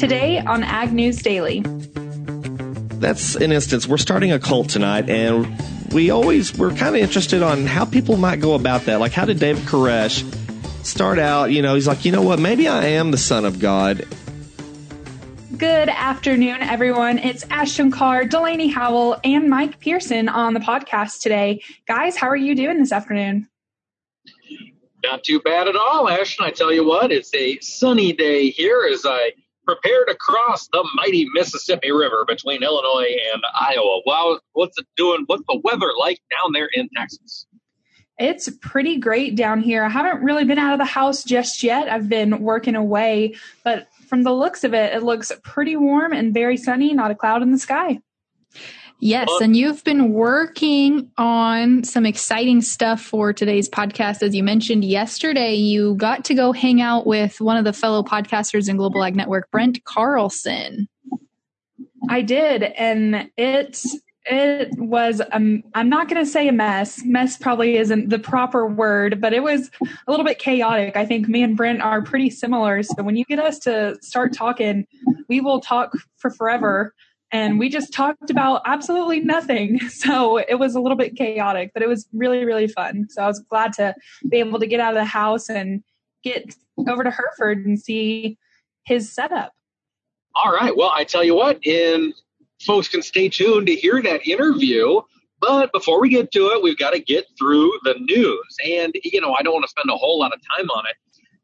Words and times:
Today 0.00 0.38
on 0.38 0.62
Ag 0.62 0.94
News 0.94 1.18
Daily. 1.18 1.60
That's 3.00 3.34
an 3.34 3.52
instance. 3.52 3.86
We're 3.86 3.98
starting 3.98 4.32
a 4.32 4.38
cult 4.38 4.70
tonight, 4.70 5.10
and 5.10 5.46
we 5.92 6.08
always 6.08 6.56
we're 6.56 6.70
kind 6.70 6.96
of 6.96 7.02
interested 7.02 7.42
on 7.42 7.66
how 7.66 7.84
people 7.84 8.16
might 8.16 8.40
go 8.40 8.54
about 8.54 8.86
that. 8.86 8.98
Like, 8.98 9.12
how 9.12 9.26
did 9.26 9.38
David 9.38 9.62
Koresh 9.64 10.24
start 10.86 11.18
out? 11.18 11.52
You 11.52 11.60
know, 11.60 11.74
he's 11.74 11.86
like, 11.86 12.06
you 12.06 12.12
know 12.12 12.22
what? 12.22 12.38
Maybe 12.38 12.66
I 12.66 12.86
am 12.86 13.10
the 13.10 13.18
son 13.18 13.44
of 13.44 13.58
God. 13.58 14.06
Good 15.58 15.90
afternoon, 15.90 16.62
everyone. 16.62 17.18
It's 17.18 17.44
Ashton 17.50 17.90
Carr, 17.90 18.24
Delaney 18.24 18.68
Howell, 18.68 19.20
and 19.22 19.50
Mike 19.50 19.80
Pearson 19.80 20.30
on 20.30 20.54
the 20.54 20.60
podcast 20.60 21.20
today. 21.20 21.62
Guys, 21.86 22.16
how 22.16 22.28
are 22.28 22.36
you 22.36 22.54
doing 22.54 22.78
this 22.78 22.90
afternoon? 22.90 23.50
Not 25.02 25.24
too 25.24 25.40
bad 25.40 25.68
at 25.68 25.76
all, 25.76 26.08
Ashton. 26.08 26.46
I 26.46 26.52
tell 26.52 26.72
you 26.72 26.86
what, 26.86 27.12
it's 27.12 27.34
a 27.34 27.58
sunny 27.60 28.14
day 28.14 28.48
here 28.48 28.88
as 28.90 29.04
I 29.04 29.32
prepare 29.70 30.04
to 30.06 30.14
cross 30.16 30.68
the 30.72 30.86
mighty 30.94 31.28
Mississippi 31.32 31.92
River 31.92 32.24
between 32.26 32.62
Illinois 32.62 33.14
and 33.32 33.42
Iowa. 33.58 34.00
Wow, 34.04 34.40
what's 34.52 34.76
it 34.78 34.86
doing? 34.96 35.22
What's 35.26 35.44
the 35.48 35.60
weather 35.62 35.90
like 35.98 36.18
down 36.30 36.52
there 36.52 36.68
in 36.72 36.88
Texas? 36.96 37.46
It's 38.18 38.50
pretty 38.60 38.98
great 38.98 39.36
down 39.36 39.60
here. 39.60 39.84
I 39.84 39.88
haven't 39.88 40.22
really 40.22 40.44
been 40.44 40.58
out 40.58 40.72
of 40.72 40.78
the 40.78 40.84
house 40.84 41.24
just 41.24 41.62
yet. 41.62 41.88
I've 41.88 42.08
been 42.08 42.40
working 42.40 42.74
away, 42.74 43.36
but 43.64 43.88
from 44.08 44.24
the 44.24 44.32
looks 44.32 44.64
of 44.64 44.74
it, 44.74 44.92
it 44.92 45.02
looks 45.02 45.32
pretty 45.44 45.76
warm 45.76 46.12
and 46.12 46.34
very 46.34 46.56
sunny, 46.56 46.92
not 46.92 47.10
a 47.10 47.14
cloud 47.14 47.42
in 47.42 47.52
the 47.52 47.58
sky. 47.58 48.00
Yes, 49.00 49.28
and 49.40 49.56
you've 49.56 49.82
been 49.82 50.12
working 50.12 51.10
on 51.16 51.84
some 51.84 52.04
exciting 52.04 52.60
stuff 52.60 53.00
for 53.00 53.32
today's 53.32 53.66
podcast. 53.66 54.22
As 54.22 54.34
you 54.34 54.42
mentioned 54.42 54.84
yesterday, 54.84 55.54
you 55.54 55.94
got 55.94 56.24
to 56.26 56.34
go 56.34 56.52
hang 56.52 56.82
out 56.82 57.06
with 57.06 57.40
one 57.40 57.56
of 57.56 57.64
the 57.64 57.72
fellow 57.72 58.02
podcasters 58.02 58.68
in 58.68 58.76
Global 58.76 59.02
Ag 59.02 59.16
Network, 59.16 59.50
Brent 59.50 59.82
Carlson. 59.84 60.86
I 62.10 62.20
did, 62.20 62.62
and 62.62 63.30
it 63.38 63.82
it 64.26 64.78
was 64.78 65.22
um, 65.32 65.62
I'm 65.74 65.88
not 65.88 66.08
going 66.08 66.22
to 66.22 66.30
say 66.30 66.46
a 66.48 66.52
mess. 66.52 67.02
Mess 67.02 67.38
probably 67.38 67.78
isn't 67.78 68.10
the 68.10 68.18
proper 68.18 68.66
word, 68.66 69.18
but 69.18 69.32
it 69.32 69.42
was 69.42 69.70
a 69.80 70.10
little 70.10 70.26
bit 70.26 70.38
chaotic. 70.38 70.96
I 70.96 71.06
think 71.06 71.26
me 71.26 71.42
and 71.42 71.56
Brent 71.56 71.80
are 71.80 72.02
pretty 72.02 72.28
similar. 72.28 72.82
So 72.82 73.02
when 73.02 73.16
you 73.16 73.24
get 73.24 73.38
us 73.38 73.58
to 73.60 73.96
start 74.02 74.34
talking, 74.34 74.86
we 75.28 75.40
will 75.40 75.60
talk 75.60 75.92
for 76.18 76.30
forever 76.30 76.94
and 77.32 77.58
we 77.58 77.68
just 77.68 77.92
talked 77.92 78.30
about 78.30 78.62
absolutely 78.66 79.20
nothing. 79.20 79.80
So 79.90 80.38
it 80.38 80.58
was 80.58 80.74
a 80.74 80.80
little 80.80 80.96
bit 80.96 81.14
chaotic, 81.14 81.72
but 81.74 81.82
it 81.82 81.88
was 81.88 82.08
really, 82.12 82.44
really 82.44 82.68
fun. 82.68 83.06
So 83.10 83.22
I 83.22 83.26
was 83.26 83.38
glad 83.50 83.74
to 83.74 83.94
be 84.28 84.38
able 84.38 84.58
to 84.58 84.66
get 84.66 84.80
out 84.80 84.94
of 84.94 84.98
the 84.98 85.04
house 85.04 85.50
and 85.50 85.82
get 86.24 86.56
over 86.88 87.04
to 87.04 87.10
Hereford 87.10 87.66
and 87.66 87.78
see 87.78 88.38
his 88.84 89.12
setup. 89.12 89.52
All 90.34 90.52
right. 90.52 90.74
Well, 90.74 90.90
I 90.92 91.04
tell 91.04 91.22
you 91.22 91.34
what, 91.34 91.64
and 91.66 92.14
folks 92.64 92.88
can 92.88 93.02
stay 93.02 93.28
tuned 93.28 93.66
to 93.66 93.74
hear 93.74 94.00
that 94.02 94.26
interview. 94.26 95.00
But 95.40 95.72
before 95.72 96.00
we 96.00 96.08
get 96.08 96.32
to 96.32 96.48
it, 96.48 96.62
we've 96.62 96.78
got 96.78 96.90
to 96.90 97.00
get 97.00 97.26
through 97.38 97.72
the 97.84 97.94
news. 97.98 98.56
And, 98.64 98.94
you 99.04 99.20
know, 99.20 99.34
I 99.34 99.42
don't 99.42 99.54
want 99.54 99.64
to 99.64 99.70
spend 99.70 99.90
a 99.90 99.96
whole 99.96 100.18
lot 100.18 100.32
of 100.32 100.40
time 100.56 100.68
on 100.70 100.86
it. 100.86 100.96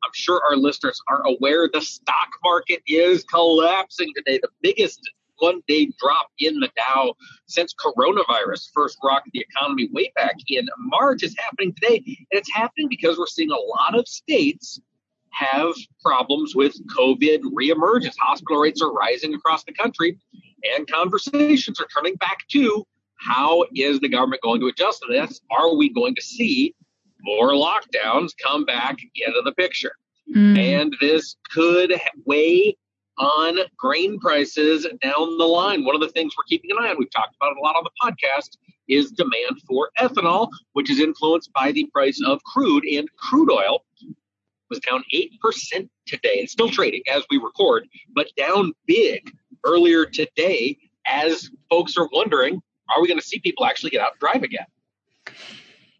I'm 0.04 0.10
sure 0.14 0.40
our 0.48 0.56
listeners 0.56 1.00
are 1.08 1.26
aware 1.26 1.68
the 1.72 1.80
stock 1.80 2.28
market 2.44 2.80
is 2.86 3.24
collapsing 3.24 4.12
today, 4.14 4.38
the 4.40 4.50
biggest 4.62 5.00
one 5.38 5.62
day 5.68 5.90
drop 5.98 6.28
in 6.38 6.60
the 6.60 6.70
Dow 6.76 7.14
since 7.46 7.74
coronavirus 7.74 8.70
first 8.74 8.98
rocked 9.04 9.28
the 9.32 9.40
economy 9.40 9.88
way 9.92 10.12
back 10.16 10.36
in 10.48 10.68
March 10.78 11.22
is 11.22 11.34
happening 11.38 11.74
today. 11.74 11.96
And 12.06 12.26
it's 12.32 12.52
happening 12.52 12.88
because 12.88 13.18
we're 13.18 13.26
seeing 13.26 13.50
a 13.50 13.56
lot 13.56 13.98
of 13.98 14.08
states 14.08 14.80
have 15.30 15.74
problems 16.02 16.54
with 16.54 16.74
COVID 16.96 17.42
reemergence. 17.52 18.14
Hospital 18.18 18.60
rates 18.60 18.80
are 18.80 18.92
rising 18.92 19.34
across 19.34 19.64
the 19.64 19.72
country, 19.72 20.18
and 20.76 20.90
conversations 20.90 21.80
are 21.80 21.86
turning 21.94 22.14
back 22.16 22.38
to 22.52 22.86
how 23.18 23.64
is 23.74 24.00
the 24.00 24.08
government 24.08 24.42
going 24.42 24.60
to 24.60 24.68
adjust 24.68 25.02
to 25.02 25.12
this? 25.12 25.40
Are 25.50 25.74
we 25.74 25.88
going 25.92 26.14
to 26.14 26.22
see 26.22 26.74
more 27.20 27.52
lockdowns 27.52 28.32
come 28.42 28.64
back 28.64 28.96
into 29.14 29.42
the 29.44 29.52
picture? 29.52 29.92
Mm. 30.34 30.58
And 30.58 30.96
this 31.00 31.36
could 31.50 32.00
weigh 32.24 32.76
on 33.18 33.58
grain 33.76 34.18
prices 34.18 34.86
down 35.02 35.38
the 35.38 35.44
line. 35.44 35.84
One 35.84 35.94
of 35.94 36.00
the 36.00 36.08
things 36.08 36.34
we're 36.36 36.44
keeping 36.44 36.70
an 36.70 36.78
eye 36.80 36.90
on, 36.90 36.96
we've 36.98 37.10
talked 37.10 37.36
about 37.36 37.52
it 37.52 37.58
a 37.58 37.60
lot 37.60 37.76
on 37.76 37.84
the 37.84 37.90
podcast, 38.02 38.56
is 38.88 39.10
demand 39.10 39.60
for 39.66 39.90
ethanol, 39.98 40.48
which 40.72 40.90
is 40.90 41.00
influenced 41.00 41.52
by 41.52 41.72
the 41.72 41.86
price 41.92 42.20
of 42.24 42.42
crude. 42.44 42.84
And 42.84 43.08
crude 43.16 43.50
oil 43.50 43.84
was 44.70 44.80
down 44.80 45.02
8% 45.14 45.88
today. 46.06 46.40
It's 46.40 46.52
still 46.52 46.70
trading 46.70 47.02
as 47.08 47.24
we 47.30 47.38
record, 47.38 47.86
but 48.14 48.28
down 48.36 48.72
big 48.86 49.30
earlier 49.64 50.06
today 50.06 50.78
as 51.06 51.50
folks 51.70 51.96
are 51.96 52.08
wondering 52.12 52.60
are 52.94 53.02
we 53.02 53.08
going 53.08 53.18
to 53.18 53.26
see 53.26 53.40
people 53.40 53.64
actually 53.64 53.90
get 53.90 54.00
out 54.00 54.12
and 54.12 54.20
drive 54.20 54.42
again? 54.42 54.66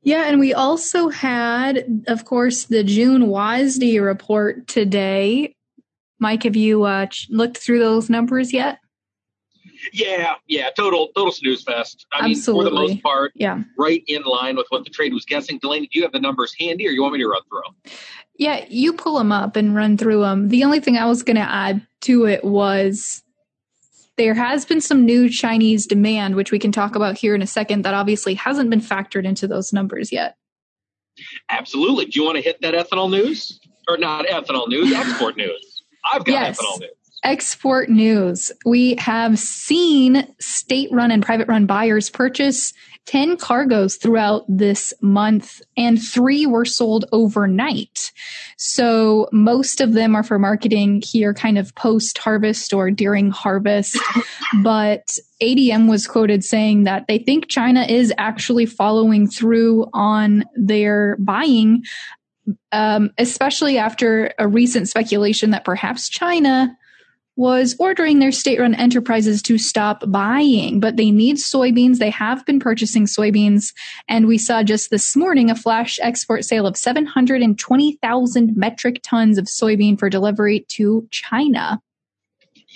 Yeah, 0.03 0.27
and 0.27 0.39
we 0.39 0.55
also 0.55 1.09
had, 1.09 2.05
of 2.07 2.25
course, 2.25 2.67
the 2.67 2.85
June 2.85 3.27
WASDE 3.27 4.01
report 4.01 4.69
today, 4.69 5.56
Mike, 6.19 6.45
have 6.45 6.57
you 6.57 6.85
uh, 6.85 7.07
looked 7.31 7.59
through 7.59 7.79
those 7.79 8.09
numbers 8.09 8.53
yet? 8.53 8.79
Yeah, 9.93 10.35
yeah, 10.47 10.71
total 10.77 11.09
total 11.15 11.33
snooze 11.33 11.63
fest. 11.63 12.07
I 12.13 12.29
Absolutely. 12.29 12.31
mean, 12.31 12.43
for 12.43 12.65
the 12.65 12.93
most 12.93 13.03
part, 13.03 13.33
yeah, 13.35 13.63
right 13.79 14.03
in 14.07 14.23
line 14.23 14.57
with 14.57 14.67
what 14.71 14.85
the 14.85 14.91
trade 14.91 15.13
was 15.13 15.25
guessing. 15.25 15.59
Delaney, 15.59 15.89
do 15.93 15.99
you 15.99 16.03
have 16.03 16.13
the 16.13 16.21
numbers 16.21 16.55
handy, 16.59 16.87
or 16.87 16.91
you 16.91 17.03
want 17.03 17.15
me 17.15 17.21
to 17.21 17.29
run 17.29 17.43
through 17.49 17.63
them? 17.67 17.93
Yeah, 18.39 18.65
you 18.69 18.93
pull 18.93 19.19
them 19.19 19.33
up 19.33 19.57
and 19.57 19.75
run 19.75 19.97
through 19.97 20.21
them. 20.21 20.49
The 20.49 20.65
only 20.65 20.81
thing 20.81 20.97
I 20.97 21.07
was 21.07 21.23
going 21.23 21.37
to 21.37 21.43
add 21.43 21.87
to 22.03 22.27
it 22.27 22.45
was 22.45 23.23
there 24.17 24.35
has 24.35 24.65
been 24.65 24.81
some 24.81 25.05
new 25.05 25.29
Chinese 25.29 25.87
demand, 25.87 26.37
which 26.37 26.53
we 26.53 26.59
can 26.59 26.73
talk 26.73 26.97
about 26.97 27.19
here 27.19 27.35
in 27.35 27.43
a 27.43 27.47
second, 27.47 27.83
that 27.83 27.95
obviously 27.95 28.35
hasn't 28.35 28.71
been 28.71 28.81
factored 28.81 29.25
into 29.25 29.47
those 29.47 29.73
numbers 29.73 30.11
yet. 30.11 30.37
Absolutely. 31.51 32.07
Do 32.07 32.21
you 32.21 32.27
want 32.27 32.37
to 32.37 32.43
hit 32.43 32.61
that 32.63 32.75
ethanol 32.75 33.11
news? 33.11 33.61
Or 33.89 33.97
not 33.97 34.27
ethanol 34.27 34.69
news, 34.69 34.93
export 34.93 35.37
news? 35.37 35.66
I've 36.13 36.25
got 36.25 36.33
yes. 36.33 36.59
ethanol 36.59 36.81
news. 36.81 36.91
Export 37.25 37.89
news. 37.89 38.53
We 38.65 38.95
have 38.97 39.39
seen 39.39 40.33
state 40.39 40.91
run 40.93 41.11
and 41.11 41.25
private 41.25 41.49
run 41.49 41.67
buyers 41.67 42.09
purchase 42.09 42.73
10 43.07 43.37
cargoes 43.37 43.97
throughout 43.97 44.45
this 44.49 44.93
month, 45.01 45.63
and 45.77 46.03
three 46.03 46.45
were 46.45 46.65
sold 46.65 47.05
overnight. 47.13 48.13
So 48.59 49.29
most 49.33 49.81
of 49.81 49.93
them 49.93 50.17
are 50.17 50.25
for 50.25 50.39
marketing 50.39 51.03
here, 51.05 51.33
kind 51.33 51.57
of 51.57 51.75
post 51.77 52.19
harvest 52.19 52.73
or 52.73 52.91
during 52.91 53.31
harvest. 53.31 53.97
but 54.63 55.17
ADM 55.41 55.89
was 55.89 56.07
quoted 56.07 56.43
saying 56.43 56.85
that 56.85 57.07
they 57.07 57.19
think 57.19 57.49
China 57.49 57.83
is 57.83 58.13
actually 58.19 58.67
following 58.67 59.29
through 59.29 59.87
on 59.93 60.45
their 60.57 61.17
buying 61.21 61.85
um, 62.73 63.11
especially 63.19 63.79
after 63.79 64.33
a 64.39 64.47
recent 64.47 64.89
speculation 64.89 65.51
that 65.51 65.65
perhaps 65.65 66.09
China 66.09 66.77
was 67.37 67.77
ordering 67.79 68.19
their 68.19 68.33
state 68.33 68.59
run 68.59 68.75
enterprises 68.75 69.43
to 69.43 69.59
stop 69.59 70.03
buying, 70.11 70.81
but 70.81 70.97
they 70.97 71.11
need 71.11 71.37
soybeans. 71.37 71.99
They 71.99 72.11
have 72.11 72.45
been 72.47 72.59
purchasing 72.59 73.05
soybeans. 73.05 73.75
And 74.09 74.27
we 74.27 74.39
saw 74.39 74.63
just 74.63 74.91
this 74.91 75.15
morning 75.15 75.51
a 75.51 75.55
flash 75.55 75.99
export 76.01 76.47
sale 76.47 76.67
of 76.67 76.79
720,000 76.79 78.57
metric 78.57 79.01
tons 79.03 79.37
of 79.37 79.45
soybean 79.45 79.99
for 79.99 80.09
delivery 80.09 80.65
to 80.71 81.07
China. 81.11 81.81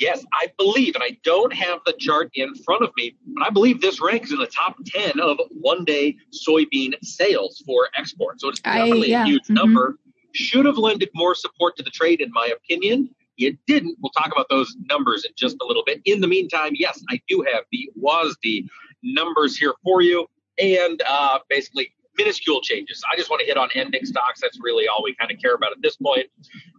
Yes, 0.00 0.24
I 0.32 0.50
believe, 0.56 0.94
and 0.94 1.04
I 1.04 1.18
don't 1.24 1.52
have 1.52 1.80
the 1.84 1.92
chart 1.98 2.30
in 2.32 2.54
front 2.54 2.82
of 2.82 2.90
me, 2.96 3.14
but 3.34 3.46
I 3.46 3.50
believe 3.50 3.82
this 3.82 4.00
ranks 4.00 4.32
in 4.32 4.38
the 4.38 4.46
top 4.46 4.76
10 4.86 5.20
of 5.20 5.38
one 5.50 5.84
day 5.84 6.16
soybean 6.32 6.94
sales 7.02 7.62
for 7.66 7.88
export. 7.94 8.40
So 8.40 8.48
it's 8.48 8.60
definitely 8.60 9.14
I, 9.14 9.18
yeah. 9.18 9.22
a 9.24 9.26
huge 9.26 9.42
mm-hmm. 9.42 9.54
number. 9.54 9.98
Should 10.32 10.64
have 10.64 10.78
lended 10.78 11.10
more 11.14 11.34
support 11.34 11.76
to 11.76 11.82
the 11.82 11.90
trade, 11.90 12.22
in 12.22 12.30
my 12.32 12.46
opinion. 12.46 13.10
It 13.36 13.58
didn't. 13.66 13.98
We'll 14.00 14.12
talk 14.12 14.32
about 14.32 14.46
those 14.48 14.74
numbers 14.88 15.26
in 15.26 15.32
just 15.36 15.56
a 15.60 15.66
little 15.66 15.82
bit. 15.84 16.00
In 16.06 16.22
the 16.22 16.26
meantime, 16.26 16.72
yes, 16.74 17.02
I 17.10 17.20
do 17.28 17.44
have 17.52 17.64
the 17.70 17.90
WASDE 18.02 18.68
numbers 19.02 19.58
here 19.58 19.74
for 19.84 20.00
you. 20.00 20.26
And 20.58 21.02
uh, 21.06 21.40
basically, 21.50 21.92
minuscule 22.20 22.60
changes. 22.60 23.02
I 23.10 23.16
just 23.16 23.30
want 23.30 23.40
to 23.40 23.46
hit 23.46 23.56
on 23.56 23.68
ending 23.74 24.04
stocks. 24.04 24.40
That's 24.40 24.58
really 24.60 24.86
all 24.88 25.02
we 25.02 25.14
kind 25.14 25.30
of 25.30 25.38
care 25.38 25.54
about 25.54 25.72
at 25.72 25.80
this 25.82 25.96
point. 25.96 26.26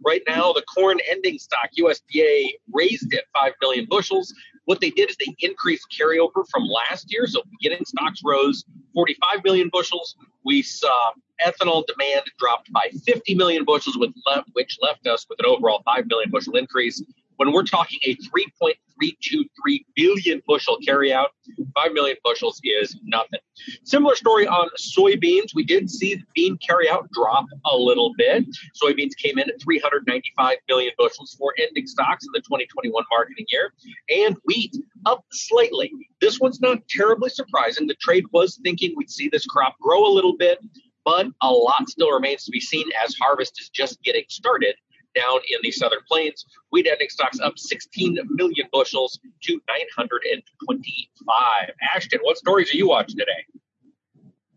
Right 0.04 0.22
now, 0.28 0.52
the 0.52 0.62
corn 0.62 0.98
ending 1.10 1.38
stock, 1.38 1.70
USDA 1.78 2.52
raised 2.72 3.12
it 3.12 3.24
5 3.34 3.52
million 3.60 3.86
bushels. 3.88 4.32
What 4.66 4.80
they 4.80 4.90
did 4.90 5.10
is 5.10 5.16
they 5.16 5.34
increased 5.40 5.86
carryover 5.98 6.44
from 6.50 6.64
last 6.64 7.12
year. 7.12 7.26
So 7.26 7.42
beginning 7.50 7.84
stocks 7.84 8.20
rose 8.24 8.64
45 8.94 9.42
million 9.44 9.68
bushels. 9.72 10.14
We 10.44 10.62
saw 10.62 11.12
ethanol 11.44 11.84
demand 11.86 12.22
dropped 12.38 12.72
by 12.72 12.90
50 13.04 13.34
million 13.34 13.64
bushels, 13.64 13.98
which 13.98 14.78
left 14.80 15.06
us 15.08 15.26
with 15.28 15.40
an 15.40 15.46
overall 15.46 15.82
5 15.84 16.06
million 16.06 16.30
bushel 16.30 16.56
increase. 16.56 17.02
When 17.36 17.52
we're 17.52 17.64
talking 17.64 17.98
a 18.04 18.16
3.323 18.16 19.84
billion 19.96 20.42
bushel 20.46 20.78
carryout, 20.86 21.28
5 21.74 21.92
million 21.92 22.16
bushels 22.24 22.60
is 22.64 22.96
nothing. 23.04 23.40
Similar 23.84 24.16
story 24.16 24.46
on 24.46 24.68
soybeans. 24.78 25.54
We 25.54 25.64
did 25.64 25.90
see 25.90 26.14
the 26.16 26.24
bean 26.34 26.58
carryout 26.58 27.08
drop 27.10 27.46
a 27.66 27.76
little 27.76 28.12
bit. 28.16 28.44
Soybeans 28.82 29.16
came 29.16 29.38
in 29.38 29.48
at 29.48 29.60
395 29.62 30.56
million 30.68 30.92
bushels 30.98 31.34
for 31.38 31.54
ending 31.58 31.86
stocks 31.86 32.24
in 32.24 32.32
the 32.32 32.40
2021 32.40 33.04
marketing 33.10 33.46
year, 33.48 33.72
and 34.08 34.36
wheat 34.44 34.76
up 35.06 35.24
slightly. 35.32 35.92
This 36.20 36.38
one's 36.40 36.60
not 36.60 36.86
terribly 36.88 37.30
surprising. 37.30 37.86
The 37.86 37.94
trade 37.94 38.24
was 38.32 38.60
thinking 38.62 38.94
we'd 38.96 39.10
see 39.10 39.28
this 39.28 39.46
crop 39.46 39.76
grow 39.80 40.06
a 40.06 40.12
little 40.12 40.36
bit, 40.36 40.58
but 41.04 41.26
a 41.42 41.50
lot 41.50 41.88
still 41.88 42.12
remains 42.12 42.44
to 42.44 42.50
be 42.50 42.60
seen 42.60 42.86
as 43.04 43.16
harvest 43.20 43.60
is 43.60 43.68
just 43.68 44.02
getting 44.02 44.24
started 44.28 44.76
down 45.14 45.40
in 45.48 45.58
the 45.62 45.70
southern 45.70 46.02
plains. 46.08 46.44
Wheat 46.70 46.86
ending 46.86 47.08
stocks 47.08 47.40
up 47.40 47.58
16 47.58 48.18
million 48.30 48.68
bushels 48.72 49.18
to 49.42 49.60
925. 49.68 51.70
Ashton, 51.94 52.20
what 52.22 52.36
stories 52.36 52.72
are 52.72 52.76
you 52.76 52.88
watching 52.88 53.18
today? 53.18 53.46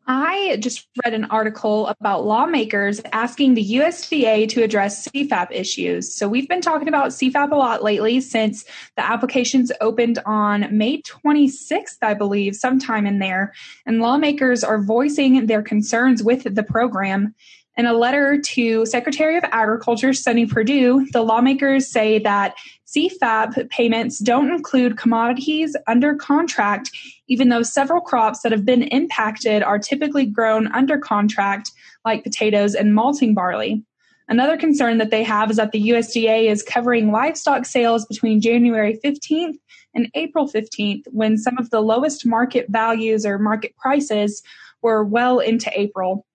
I 0.07 0.57
just 0.59 0.87
read 1.03 1.15
an 1.15 1.25
article 1.25 1.87
about 1.87 2.25
lawmakers 2.25 3.01
asking 3.11 3.55
the 3.55 3.77
USDA 3.77 4.47
to 4.49 4.61
address 4.61 5.07
CFAP 5.07 5.47
issues. 5.49 6.13
So 6.13 6.27
we've 6.27 6.47
been 6.47 6.61
talking 6.61 6.87
about 6.87 7.09
CFAP 7.09 7.51
a 7.51 7.55
lot 7.55 7.83
lately 7.83 8.21
since 8.21 8.65
the 8.97 9.03
applications 9.03 9.71
opened 9.81 10.19
on 10.25 10.77
May 10.77 11.01
26th, 11.01 11.97
I 12.03 12.13
believe, 12.13 12.55
sometime 12.55 13.07
in 13.07 13.17
there. 13.17 13.53
And 13.87 13.99
lawmakers 13.99 14.63
are 14.63 14.79
voicing 14.79 15.47
their 15.47 15.63
concerns 15.63 16.21
with 16.21 16.53
the 16.53 16.63
program. 16.63 17.33
In 17.77 17.85
a 17.85 17.93
letter 17.93 18.39
to 18.39 18.85
Secretary 18.85 19.35
of 19.35 19.43
Agriculture 19.51 20.13
Sonny 20.13 20.45
Perdue, 20.45 21.07
the 21.11 21.21
lawmakers 21.21 21.85
say 21.85 22.19
that 22.19 22.55
CFAP 22.87 23.69
payments 23.69 24.19
don't 24.19 24.49
include 24.49 24.97
commodities 24.97 25.75
under 25.85 26.15
contract, 26.15 26.89
even 27.27 27.49
though 27.49 27.63
several 27.63 27.99
crops 27.99 28.41
that 28.41 28.53
have 28.53 28.63
been 28.63 28.83
impacted 28.83 29.61
are 29.61 29.77
typically 29.77 30.25
grown 30.25 30.71
under 30.71 30.97
contract, 30.97 31.71
like 32.05 32.23
potatoes 32.23 32.75
and 32.75 32.95
malting 32.95 33.33
barley. 33.33 33.83
Another 34.29 34.55
concern 34.55 34.97
that 34.99 35.11
they 35.11 35.23
have 35.23 35.51
is 35.51 35.57
that 35.57 35.73
the 35.73 35.89
USDA 35.89 36.49
is 36.49 36.63
covering 36.63 37.11
livestock 37.11 37.65
sales 37.65 38.05
between 38.05 38.39
January 38.39 38.97
15th 39.03 39.57
and 39.93 40.09
April 40.15 40.47
15th, 40.47 41.03
when 41.11 41.37
some 41.37 41.57
of 41.57 41.71
the 41.71 41.81
lowest 41.81 42.25
market 42.25 42.67
values 42.69 43.25
or 43.25 43.37
market 43.37 43.75
prices 43.75 44.41
were 44.81 45.03
well 45.03 45.39
into 45.39 45.69
April. 45.77 46.25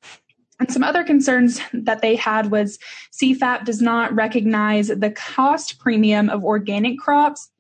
And 0.61 0.71
some 0.71 0.85
other 0.85 1.03
concerns 1.03 1.61
that 1.73 2.03
they 2.03 2.15
had 2.15 2.51
was 2.51 2.79
CFAP 3.13 3.65
does 3.65 3.81
not 3.81 4.15
recognize 4.15 4.89
the 4.89 5.11
cost 5.11 5.79
premium 5.79 6.29
of 6.29 6.45
organic 6.45 6.99
crops. 6.99 7.51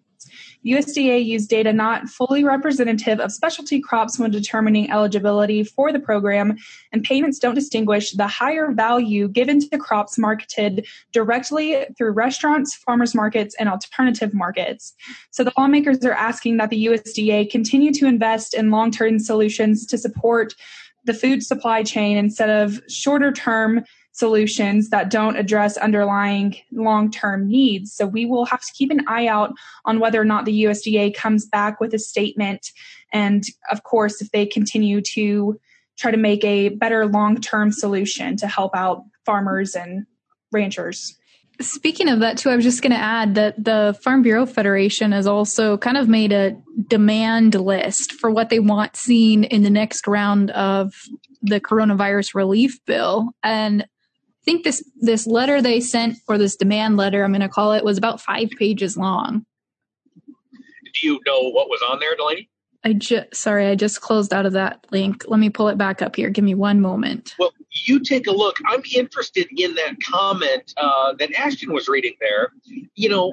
USDA 0.66 1.24
used 1.24 1.48
data 1.48 1.72
not 1.72 2.08
fully 2.08 2.44
representative 2.44 3.18
of 3.18 3.32
specialty 3.32 3.80
crops 3.80 4.18
when 4.18 4.30
determining 4.30 4.90
eligibility 4.90 5.64
for 5.64 5.90
the 5.90 5.98
program, 5.98 6.58
and 6.92 7.02
payments 7.02 7.38
don't 7.38 7.54
distinguish 7.54 8.12
the 8.12 8.26
higher 8.26 8.70
value 8.70 9.28
given 9.28 9.60
to 9.60 9.78
crops 9.78 10.18
marketed 10.18 10.86
directly 11.12 11.86
through 11.96 12.10
restaurants, 12.10 12.74
farmers 12.74 13.14
markets, 13.14 13.56
and 13.58 13.70
alternative 13.70 14.34
markets. 14.34 14.92
So 15.30 15.42
the 15.44 15.52
lawmakers 15.56 16.04
are 16.04 16.12
asking 16.12 16.58
that 16.58 16.68
the 16.68 16.86
USDA 16.86 17.50
continue 17.50 17.92
to 17.94 18.06
invest 18.06 18.52
in 18.52 18.70
long 18.70 18.90
term 18.90 19.18
solutions 19.18 19.86
to 19.86 19.96
support 19.96 20.54
the 21.04 21.14
food 21.14 21.42
supply 21.42 21.82
chain 21.82 22.16
instead 22.16 22.50
of 22.50 22.80
shorter 22.88 23.32
term 23.32 23.84
solutions 24.12 24.90
that 24.90 25.10
don't 25.10 25.36
address 25.36 25.76
underlying 25.76 26.56
long 26.72 27.10
term 27.10 27.48
needs. 27.48 27.92
So 27.92 28.06
we 28.06 28.26
will 28.26 28.44
have 28.46 28.60
to 28.60 28.72
keep 28.72 28.90
an 28.90 29.06
eye 29.06 29.26
out 29.26 29.52
on 29.84 30.00
whether 30.00 30.20
or 30.20 30.24
not 30.24 30.44
the 30.44 30.64
USDA 30.64 31.14
comes 31.14 31.46
back 31.46 31.80
with 31.80 31.94
a 31.94 31.98
statement. 31.98 32.70
And 33.12 33.44
of 33.70 33.82
course, 33.82 34.20
if 34.20 34.30
they 34.30 34.46
continue 34.46 35.00
to 35.00 35.58
try 35.96 36.10
to 36.10 36.16
make 36.16 36.42
a 36.44 36.70
better 36.70 37.06
long 37.06 37.40
term 37.40 37.70
solution 37.70 38.36
to 38.38 38.46
help 38.46 38.74
out 38.74 39.04
farmers 39.24 39.74
and 39.74 40.06
ranchers. 40.50 41.16
Speaking 41.60 42.08
of 42.08 42.20
that, 42.20 42.38
too, 42.38 42.48
I 42.48 42.56
was 42.56 42.64
just 42.64 42.82
going 42.82 42.92
to 42.92 42.98
add 42.98 43.34
that 43.34 43.62
the 43.62 43.98
Farm 44.02 44.22
Bureau 44.22 44.46
Federation 44.46 45.12
has 45.12 45.26
also 45.26 45.76
kind 45.76 45.96
of 45.96 46.08
made 46.08 46.32
a 46.32 46.56
demand 46.88 47.54
list 47.54 48.12
for 48.12 48.30
what 48.30 48.48
they 48.48 48.58
want 48.58 48.96
seen 48.96 49.44
in 49.44 49.62
the 49.62 49.70
next 49.70 50.06
round 50.06 50.50
of 50.52 50.94
the 51.42 51.60
coronavirus 51.60 52.34
relief 52.34 52.82
bill. 52.86 53.30
And 53.42 53.82
I 53.82 53.86
think 54.44 54.64
this 54.64 54.82
this 55.00 55.26
letter 55.26 55.60
they 55.60 55.80
sent, 55.80 56.18
or 56.28 56.38
this 56.38 56.56
demand 56.56 56.96
letter, 56.96 57.22
I'm 57.22 57.32
going 57.32 57.40
to 57.42 57.48
call 57.48 57.72
it, 57.72 57.84
was 57.84 57.98
about 57.98 58.20
five 58.20 58.50
pages 58.58 58.96
long. 58.96 59.44
Do 60.26 61.06
you 61.06 61.20
know 61.26 61.50
what 61.50 61.68
was 61.68 61.82
on 61.90 62.00
there, 62.00 62.16
Delaney? 62.16 62.48
I 62.82 62.94
just 62.94 63.34
sorry, 63.34 63.66
I 63.66 63.74
just 63.74 64.00
closed 64.00 64.32
out 64.32 64.46
of 64.46 64.54
that 64.54 64.86
link. 64.90 65.24
Let 65.28 65.38
me 65.38 65.50
pull 65.50 65.68
it 65.68 65.76
back 65.76 66.00
up 66.00 66.16
here. 66.16 66.30
Give 66.30 66.44
me 66.44 66.54
one 66.54 66.80
moment. 66.80 67.34
Well, 67.38 67.52
you 67.72 68.00
take 68.00 68.26
a 68.26 68.32
look. 68.32 68.56
I'm 68.66 68.82
interested 68.94 69.48
in 69.56 69.74
that 69.76 69.96
comment 70.02 70.72
uh, 70.76 71.14
that 71.14 71.32
Ashton 71.34 71.72
was 71.72 71.88
reading 71.88 72.14
there. 72.20 72.52
You 72.94 73.08
know, 73.08 73.32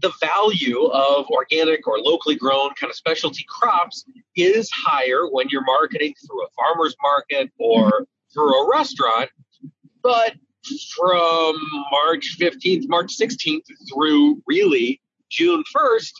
the 0.00 0.12
value 0.20 0.86
of 0.86 1.26
organic 1.28 1.86
or 1.86 1.98
locally 1.98 2.36
grown 2.36 2.70
kind 2.74 2.90
of 2.90 2.96
specialty 2.96 3.44
crops 3.48 4.04
is 4.36 4.70
higher 4.70 5.26
when 5.28 5.48
you're 5.48 5.64
marketing 5.64 6.14
through 6.26 6.44
a 6.44 6.48
farmer's 6.56 6.96
market 7.02 7.50
or 7.58 7.90
mm-hmm. 7.90 8.04
through 8.32 8.62
a 8.62 8.70
restaurant. 8.70 9.30
But 10.02 10.34
from 10.96 11.56
March 11.90 12.36
15th, 12.38 12.88
March 12.88 13.16
16th 13.16 13.64
through 13.92 14.42
really 14.46 15.00
June 15.30 15.62
1st, 15.74 16.12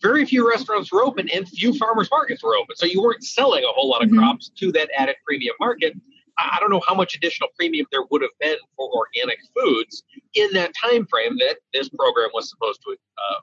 very 0.00 0.24
few 0.24 0.48
restaurants 0.48 0.92
were 0.92 1.02
open 1.02 1.28
and 1.30 1.48
few 1.48 1.74
farmers 1.74 2.08
markets 2.10 2.42
were 2.42 2.56
open. 2.56 2.76
So 2.76 2.86
you 2.86 3.02
weren't 3.02 3.24
selling 3.24 3.64
a 3.64 3.68
whole 3.68 3.88
lot 3.88 4.02
of 4.02 4.08
mm-hmm. 4.08 4.18
crops 4.18 4.50
to 4.58 4.72
that 4.72 4.90
added 4.96 5.16
premium 5.26 5.54
market. 5.58 5.94
I 6.38 6.58
don't 6.60 6.70
know 6.70 6.82
how 6.86 6.94
much 6.94 7.14
additional 7.16 7.48
premium 7.56 7.86
there 7.90 8.02
would 8.10 8.22
have 8.22 8.30
been 8.40 8.56
for 8.76 8.88
organic 8.90 9.38
foods 9.54 10.04
in 10.34 10.52
that 10.52 10.72
time 10.80 11.06
frame 11.06 11.36
that 11.38 11.56
this 11.74 11.88
program 11.88 12.30
was 12.32 12.48
supposed 12.48 12.80
to 12.82 12.92
uh, 12.92 13.40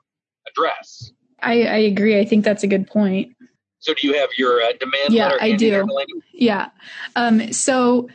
address. 0.48 1.12
I, 1.40 1.62
I, 1.64 1.76
agree. 1.76 2.18
I 2.18 2.24
think 2.24 2.44
that's 2.44 2.62
a 2.62 2.66
good 2.66 2.86
point. 2.86 3.34
So, 3.80 3.92
do 3.92 4.06
you 4.06 4.14
have 4.14 4.30
your 4.38 4.62
uh, 4.62 4.72
demand 4.80 5.12
yeah, 5.12 5.36
I 5.38 5.52
do. 5.52 5.86
Yeah. 6.32 6.70
Um, 7.14 7.52
so, 7.52 8.08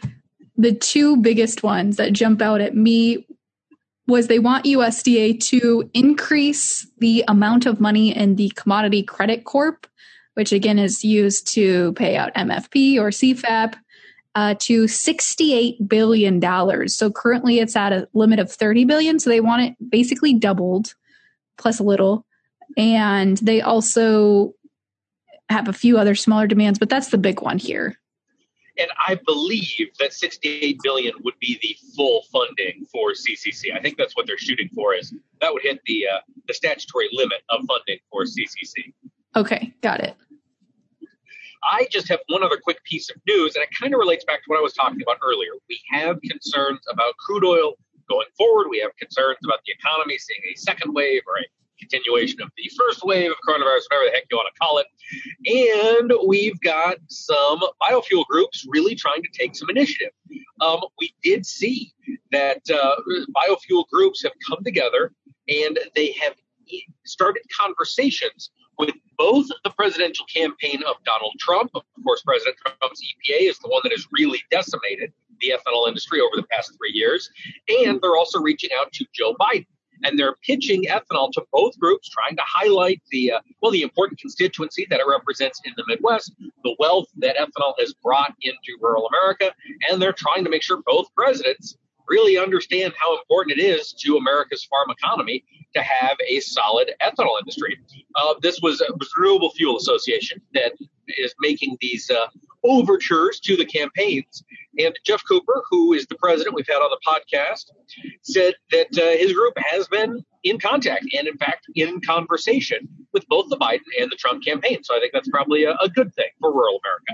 the 0.57 0.73
two 0.73 1.17
biggest 1.17 1.63
ones 1.63 1.97
that 1.97 2.13
jump 2.13 2.41
out 2.41 2.61
at 2.61 2.75
me 2.75 3.25
was 4.07 4.27
they 4.27 4.39
want 4.39 4.65
USDA 4.65 5.39
to 5.45 5.89
increase 5.93 6.87
the 6.97 7.23
amount 7.27 7.65
of 7.65 7.79
money 7.79 8.15
in 8.15 8.35
the 8.35 8.51
Commodity 8.55 9.03
Credit 9.03 9.43
Corp, 9.45 9.87
which 10.33 10.51
again 10.51 10.79
is 10.79 11.03
used 11.03 11.47
to 11.53 11.93
pay 11.93 12.17
out 12.17 12.33
MFP 12.33 12.97
or 12.97 13.09
CFAP, 13.09 13.75
uh, 14.35 14.55
to 14.59 14.85
$68 14.85 15.87
billion. 15.87 16.87
So 16.89 17.11
currently 17.11 17.59
it's 17.59 17.75
at 17.75 17.93
a 17.93 18.07
limit 18.13 18.39
of 18.39 18.51
30 18.51 18.85
billion. 18.85 19.19
So 19.19 19.29
they 19.29 19.41
want 19.41 19.63
it 19.63 19.89
basically 19.89 20.33
doubled 20.33 20.93
plus 21.57 21.79
a 21.79 21.83
little. 21.83 22.25
And 22.77 23.37
they 23.37 23.61
also 23.61 24.53
have 25.49 25.67
a 25.67 25.73
few 25.73 25.97
other 25.97 26.15
smaller 26.15 26.47
demands, 26.47 26.79
but 26.79 26.89
that's 26.89 27.09
the 27.09 27.17
big 27.17 27.41
one 27.41 27.57
here. 27.57 27.97
And 28.77 28.89
I 29.05 29.19
believe 29.25 29.89
that 29.99 30.13
68 30.13 30.79
billion 30.81 31.13
would 31.23 31.37
be 31.39 31.59
the 31.61 31.75
full 31.95 32.23
funding 32.31 32.85
for 32.91 33.11
CCC. 33.11 33.75
I 33.75 33.81
think 33.81 33.97
that's 33.97 34.15
what 34.15 34.27
they're 34.27 34.37
shooting 34.37 34.69
for. 34.73 34.93
Is 34.93 35.13
that 35.41 35.51
would 35.51 35.61
hit 35.61 35.81
the 35.85 36.07
uh, 36.07 36.19
the 36.47 36.53
statutory 36.53 37.09
limit 37.11 37.39
of 37.49 37.65
funding 37.67 37.99
for 38.09 38.23
CCC. 38.23 38.93
Okay, 39.35 39.73
got 39.81 39.99
it. 39.99 40.15
I 41.63 41.87
just 41.91 42.07
have 42.09 42.19
one 42.27 42.43
other 42.43 42.59
quick 42.61 42.83
piece 42.83 43.09
of 43.09 43.17
news, 43.27 43.55
and 43.55 43.63
it 43.63 43.69
kind 43.79 43.93
of 43.93 43.99
relates 43.99 44.25
back 44.25 44.39
to 44.39 44.45
what 44.47 44.57
I 44.57 44.61
was 44.61 44.73
talking 44.73 45.01
about 45.01 45.17
earlier. 45.21 45.51
We 45.69 45.79
have 45.91 46.19
concerns 46.21 46.79
about 46.89 47.15
crude 47.17 47.45
oil 47.45 47.73
going 48.09 48.27
forward. 48.37 48.67
We 48.69 48.79
have 48.79 48.95
concerns 48.97 49.37
about 49.43 49.59
the 49.65 49.73
economy 49.73 50.17
seeing 50.17 50.41
a 50.53 50.57
second 50.57 50.93
wave 50.93 51.21
or 51.27 51.37
a 51.37 51.45
continuation 51.79 52.41
of 52.41 52.49
the 52.57 52.69
first 52.77 53.03
wave 53.03 53.31
of 53.31 53.37
coronavirus, 53.47 53.81
whatever 53.89 54.05
the 54.05 54.11
heck 54.13 54.25
you 54.29 54.37
want 54.37 54.53
to 54.53 54.59
call 54.59 54.77
it. 54.77 54.87
And 55.99 56.13
we've 56.27 56.59
got 56.61 56.97
some 57.07 57.59
biofuel 57.81 58.25
groups 58.27 58.65
really 58.69 58.95
trying 58.95 59.23
to 59.23 59.29
take 59.33 59.55
some 59.55 59.69
initiative. 59.69 60.11
Um, 60.61 60.81
we 60.99 61.13
did 61.23 61.45
see 61.45 61.93
that 62.31 62.61
uh, 62.69 62.95
biofuel 63.35 63.87
groups 63.91 64.21
have 64.23 64.33
come 64.47 64.63
together 64.63 65.11
and 65.47 65.79
they 65.95 66.13
have 66.21 66.35
started 67.05 67.43
conversations 67.57 68.51
with 68.77 68.91
both 69.17 69.47
the 69.63 69.69
presidential 69.71 70.25
campaign 70.33 70.81
of 70.87 70.95
Donald 71.05 71.33
Trump. 71.39 71.71
Of 71.75 71.83
course, 72.03 72.21
President 72.23 72.57
Trump's 72.57 73.01
EPA 73.01 73.49
is 73.49 73.59
the 73.59 73.69
one 73.69 73.81
that 73.83 73.91
has 73.91 74.07
really 74.11 74.41
decimated 74.49 75.13
the 75.39 75.53
ethanol 75.55 75.87
industry 75.87 76.19
over 76.21 76.35
the 76.35 76.47
past 76.51 76.73
three 76.77 76.91
years. 76.91 77.29
And 77.85 78.01
they're 78.01 78.17
also 78.17 78.39
reaching 78.39 78.71
out 78.79 78.91
to 78.93 79.05
Joe 79.13 79.35
Biden 79.39 79.65
and 80.03 80.17
they're 80.17 80.35
pitching 80.45 80.85
ethanol 80.85 81.31
to 81.33 81.43
both 81.51 81.77
groups, 81.79 82.09
trying 82.09 82.35
to 82.35 82.43
highlight 82.45 83.01
the 83.11 83.33
uh, 83.33 83.39
well 83.61 83.71
the 83.71 83.81
important 83.81 84.19
constituency 84.19 84.87
that 84.89 84.99
it 84.99 85.07
represents 85.07 85.61
in 85.65 85.73
the 85.77 85.83
Midwest, 85.87 86.33
the 86.63 86.75
wealth 86.79 87.07
that 87.17 87.37
ethanol 87.37 87.73
has 87.79 87.93
brought 87.93 88.33
into 88.41 88.77
rural 88.79 89.07
America, 89.07 89.53
and 89.89 90.01
they're 90.01 90.13
trying 90.13 90.43
to 90.43 90.49
make 90.49 90.63
sure 90.63 90.81
both 90.85 91.13
presidents 91.15 91.77
really 92.15 92.35
understand 92.47 92.89
how 93.01 93.09
important 93.19 93.57
it 93.57 93.61
is 93.75 93.93
to 94.03 94.09
America's 94.23 94.63
farm 94.71 94.89
economy 94.97 95.37
to 95.75 95.81
have 95.81 96.17
a 96.33 96.39
solid 96.41 96.87
ethanol 97.07 97.35
industry. 97.41 97.73
Uh, 98.19 98.33
this 98.45 98.57
was, 98.65 98.75
was 98.99 99.09
Renewable 99.17 99.51
Fuel 99.57 99.77
Association 99.77 100.37
that 100.57 100.71
is 101.23 101.33
making 101.47 101.77
these 101.85 102.05
uh, 102.09 102.27
overtures 102.63 103.39
to 103.47 103.55
the 103.55 103.65
campaigns. 103.77 104.43
And 104.77 104.93
Geoff 105.05 105.23
Cooper, 105.27 105.57
who 105.69 105.93
is 105.93 106.05
the 106.07 106.15
president 106.15 106.55
we've 106.55 106.67
had 106.67 106.83
on 106.87 106.91
the 106.95 107.01
podcast, 107.11 107.65
said 108.21 108.53
that 108.71 108.91
uh, 108.97 109.17
his 109.17 109.31
group 109.33 109.53
has 109.57 109.87
been 109.87 110.23
in 110.43 110.59
contact 110.59 111.05
and, 111.17 111.27
in 111.27 111.37
fact, 111.37 111.63
in 111.75 112.01
conversation 112.01 112.79
with 113.13 113.25
both 113.27 113.47
the 113.49 113.57
Biden 113.57 113.89
and 113.99 114.11
the 114.11 114.15
Trump 114.15 114.43
campaign. 114.43 114.83
So 114.83 114.95
I 114.95 114.99
think 114.99 115.13
that's 115.13 115.29
probably 115.29 115.63
a, 115.63 115.73
a 115.87 115.89
good 115.89 116.13
thing 116.15 116.31
for 116.39 116.53
rural 116.53 116.79
America. 116.83 117.13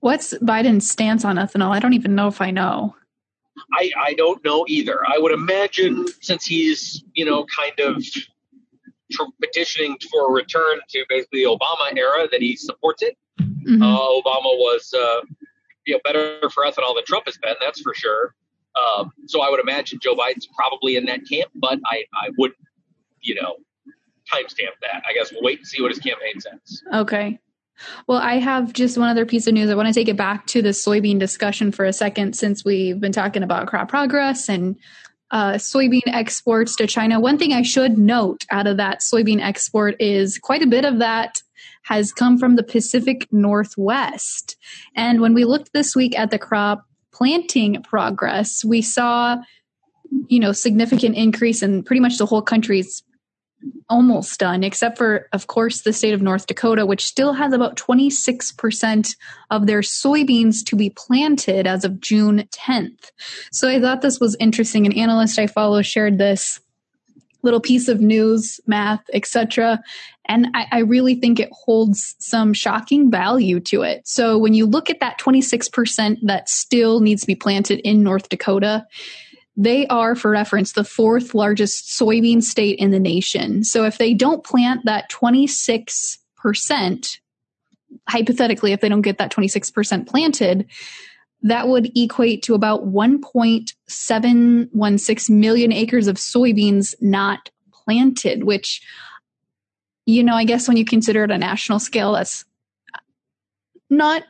What's 0.00 0.34
Biden's 0.38 0.90
stance 0.90 1.24
on 1.24 1.36
ethanol? 1.36 1.70
I 1.76 1.78
don't 1.78 1.94
even 2.00 2.14
know 2.14 2.28
if 2.28 2.40
I 2.40 2.50
know. 2.50 2.94
I, 3.72 3.90
I 3.98 4.14
don't 4.14 4.44
know 4.44 4.64
either. 4.68 5.00
I 5.06 5.18
would 5.18 5.32
imagine 5.32 6.06
since 6.20 6.44
he's, 6.44 7.04
you 7.14 7.24
know, 7.24 7.46
kind 7.56 7.78
of 7.80 8.04
petitioning 9.40 9.96
for 10.10 10.28
a 10.28 10.32
return 10.32 10.80
to 10.88 11.04
basically 11.08 11.44
the 11.44 11.50
Obama 11.50 11.96
era 11.96 12.26
that 12.30 12.40
he 12.40 12.56
supports 12.56 13.02
it. 13.02 13.16
Mm-hmm. 13.40 13.82
Uh, 13.82 13.86
Obama 13.86 14.56
was, 14.58 14.94
uh, 14.94 15.20
you 15.86 15.94
know, 15.94 16.00
better 16.04 16.48
for 16.50 16.64
ethanol 16.64 16.94
than 16.94 17.04
Trump 17.06 17.26
has 17.26 17.38
been. 17.38 17.54
That's 17.60 17.80
for 17.80 17.94
sure. 17.94 18.34
Um, 18.74 19.12
so 19.26 19.42
I 19.42 19.50
would 19.50 19.60
imagine 19.60 19.98
Joe 20.02 20.14
Biden's 20.14 20.48
probably 20.56 20.96
in 20.96 21.04
that 21.06 21.28
camp, 21.28 21.50
but 21.54 21.78
I, 21.84 22.04
I 22.14 22.30
would, 22.38 22.52
you 23.20 23.34
know, 23.34 23.56
timestamp 24.32 24.74
that. 24.80 25.02
I 25.06 25.12
guess 25.12 25.30
we'll 25.32 25.42
wait 25.42 25.58
and 25.58 25.66
see 25.66 25.82
what 25.82 25.90
his 25.90 25.98
campaign 25.98 26.40
says. 26.40 26.82
Okay. 26.94 27.38
Well, 28.06 28.18
I 28.18 28.38
have 28.38 28.72
just 28.72 28.98
one 28.98 29.08
other 29.08 29.26
piece 29.26 29.46
of 29.46 29.54
news. 29.54 29.70
I 29.70 29.74
want 29.74 29.88
to 29.88 29.94
take 29.94 30.08
it 30.08 30.16
back 30.16 30.46
to 30.48 30.62
the 30.62 30.70
soybean 30.70 31.18
discussion 31.18 31.72
for 31.72 31.84
a 31.84 31.92
second 31.92 32.34
since 32.34 32.64
we've 32.64 33.00
been 33.00 33.12
talking 33.12 33.42
about 33.42 33.66
crop 33.66 33.88
progress 33.88 34.48
and 34.48 34.76
uh, 35.30 35.54
soybean 35.54 36.06
exports 36.06 36.76
to 36.76 36.86
China. 36.86 37.18
One 37.18 37.38
thing 37.38 37.52
I 37.52 37.62
should 37.62 37.98
note 37.98 38.44
out 38.50 38.66
of 38.66 38.76
that 38.76 39.00
soybean 39.00 39.40
export 39.40 39.96
is 39.98 40.38
quite 40.38 40.62
a 40.62 40.66
bit 40.66 40.84
of 40.84 40.98
that 40.98 41.42
has 41.82 42.12
come 42.12 42.38
from 42.38 42.56
the 42.56 42.62
Pacific 42.62 43.26
Northwest. 43.32 44.56
And 44.94 45.20
when 45.20 45.34
we 45.34 45.44
looked 45.44 45.72
this 45.72 45.96
week 45.96 46.16
at 46.18 46.30
the 46.30 46.38
crop 46.38 46.84
planting 47.12 47.82
progress, 47.82 48.64
we 48.64 48.82
saw, 48.82 49.38
you 50.28 50.38
know, 50.38 50.52
significant 50.52 51.16
increase 51.16 51.62
in 51.62 51.82
pretty 51.82 52.00
much 52.00 52.18
the 52.18 52.26
whole 52.26 52.42
country's 52.42 53.02
almost 53.88 54.40
done, 54.40 54.64
except 54.64 54.98
for, 54.98 55.28
of 55.32 55.46
course, 55.46 55.82
the 55.82 55.92
state 55.92 56.14
of 56.14 56.22
North 56.22 56.46
Dakota, 56.46 56.86
which 56.86 57.04
still 57.04 57.32
has 57.32 57.52
about 57.52 57.76
26% 57.76 59.16
of 59.50 59.66
their 59.66 59.80
soybeans 59.80 60.64
to 60.66 60.76
be 60.76 60.90
planted 60.90 61.66
as 61.66 61.84
of 61.84 62.00
June 62.00 62.48
10th. 62.50 63.10
So 63.50 63.68
I 63.68 63.80
thought 63.80 64.02
this 64.02 64.20
was 64.20 64.36
interesting. 64.40 64.86
An 64.86 64.92
analyst 64.92 65.38
I 65.38 65.46
follow 65.46 65.82
shared 65.82 66.18
this 66.18 66.60
little 67.42 67.60
piece 67.60 67.88
of 67.88 68.00
news, 68.00 68.60
math, 68.66 69.02
etc. 69.12 69.82
And 70.26 70.48
I, 70.54 70.66
I, 70.70 70.78
really 70.78 71.16
think 71.16 71.40
it 71.40 71.50
holds 71.52 72.14
some 72.20 72.54
shocking 72.54 73.10
value 73.10 73.58
to 73.60 73.82
it. 73.82 74.06
So 74.06 74.38
when 74.38 74.54
you 74.54 74.64
look 74.64 74.88
at 74.88 75.00
that 75.00 75.18
26% 75.18 76.18
that 76.22 76.48
still 76.48 77.00
needs 77.00 77.22
to 77.22 77.26
be 77.26 77.34
planted 77.34 77.80
in 77.80 78.04
North 78.04 78.28
Dakota, 78.28 78.86
they 79.56 79.86
are, 79.88 80.14
for 80.14 80.30
reference, 80.30 80.72
the 80.72 80.84
fourth 80.84 81.34
largest 81.34 81.98
soybean 81.98 82.42
state 82.42 82.78
in 82.78 82.90
the 82.90 82.98
nation. 82.98 83.64
So 83.64 83.84
if 83.84 83.98
they 83.98 84.14
don't 84.14 84.42
plant 84.44 84.86
that 84.86 85.10
26%, 85.10 87.18
hypothetically, 88.08 88.72
if 88.72 88.80
they 88.80 88.88
don't 88.88 89.02
get 89.02 89.18
that 89.18 89.30
26% 89.30 90.08
planted, 90.08 90.66
that 91.42 91.68
would 91.68 91.94
equate 91.96 92.42
to 92.44 92.54
about 92.54 92.86
1.716 92.86 95.30
million 95.30 95.72
acres 95.72 96.06
of 96.06 96.16
soybeans 96.16 96.94
not 97.00 97.50
planted, 97.72 98.44
which, 98.44 98.80
you 100.06 100.22
know, 100.22 100.34
I 100.34 100.44
guess 100.44 100.68
when 100.68 100.76
you 100.76 100.84
consider 100.84 101.24
it 101.24 101.30
a 101.30 101.38
national 101.38 101.80
scale, 101.80 102.12
that's 102.12 102.44
not 103.90 104.22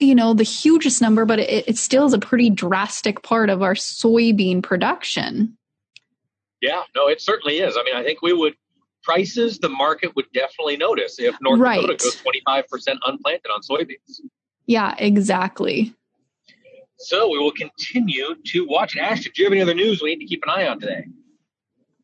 you 0.00 0.14
know 0.14 0.34
the 0.34 0.42
hugest 0.42 1.00
number 1.00 1.24
but 1.24 1.38
it, 1.38 1.68
it 1.68 1.78
still 1.78 2.06
is 2.06 2.12
a 2.12 2.18
pretty 2.18 2.50
drastic 2.50 3.22
part 3.22 3.50
of 3.50 3.62
our 3.62 3.74
soybean 3.74 4.62
production 4.62 5.56
yeah 6.60 6.82
no 6.94 7.08
it 7.08 7.20
certainly 7.20 7.58
is 7.58 7.76
i 7.76 7.82
mean 7.84 7.94
i 7.94 8.02
think 8.02 8.22
we 8.22 8.32
would 8.32 8.54
prices 9.02 9.58
the 9.58 9.68
market 9.68 10.14
would 10.16 10.26
definitely 10.34 10.76
notice 10.76 11.18
if 11.18 11.34
north 11.40 11.60
right. 11.60 11.80
dakota 11.80 11.96
goes 11.96 12.16
25% 12.16 12.98
unplanted 13.06 13.50
on 13.50 13.60
soybeans 13.62 14.20
yeah 14.66 14.94
exactly 14.98 15.94
so 17.00 17.30
we 17.30 17.38
will 17.38 17.52
continue 17.52 18.34
to 18.48 18.66
watch 18.66 18.94
it. 18.94 19.00
Ashton, 19.00 19.32
do 19.34 19.42
you 19.42 19.46
have 19.46 19.52
any 19.52 19.62
other 19.62 19.74
news 19.74 20.02
we 20.02 20.14
need 20.14 20.24
to 20.24 20.26
keep 20.26 20.42
an 20.44 20.50
eye 20.50 20.66
on 20.68 20.78
today? 20.78 21.06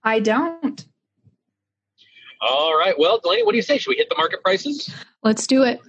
I 0.02 0.20
don't. 0.20 0.86
All 2.40 2.76
right. 2.76 2.98
Well, 2.98 3.18
Delaney, 3.18 3.42
what 3.42 3.52
do 3.52 3.56
you 3.56 3.62
say? 3.62 3.76
Should 3.76 3.90
we 3.90 3.96
hit 3.96 4.08
the 4.08 4.16
market 4.16 4.42
prices? 4.42 4.90
Let's 5.22 5.46
do 5.46 5.64
it. 5.64 5.80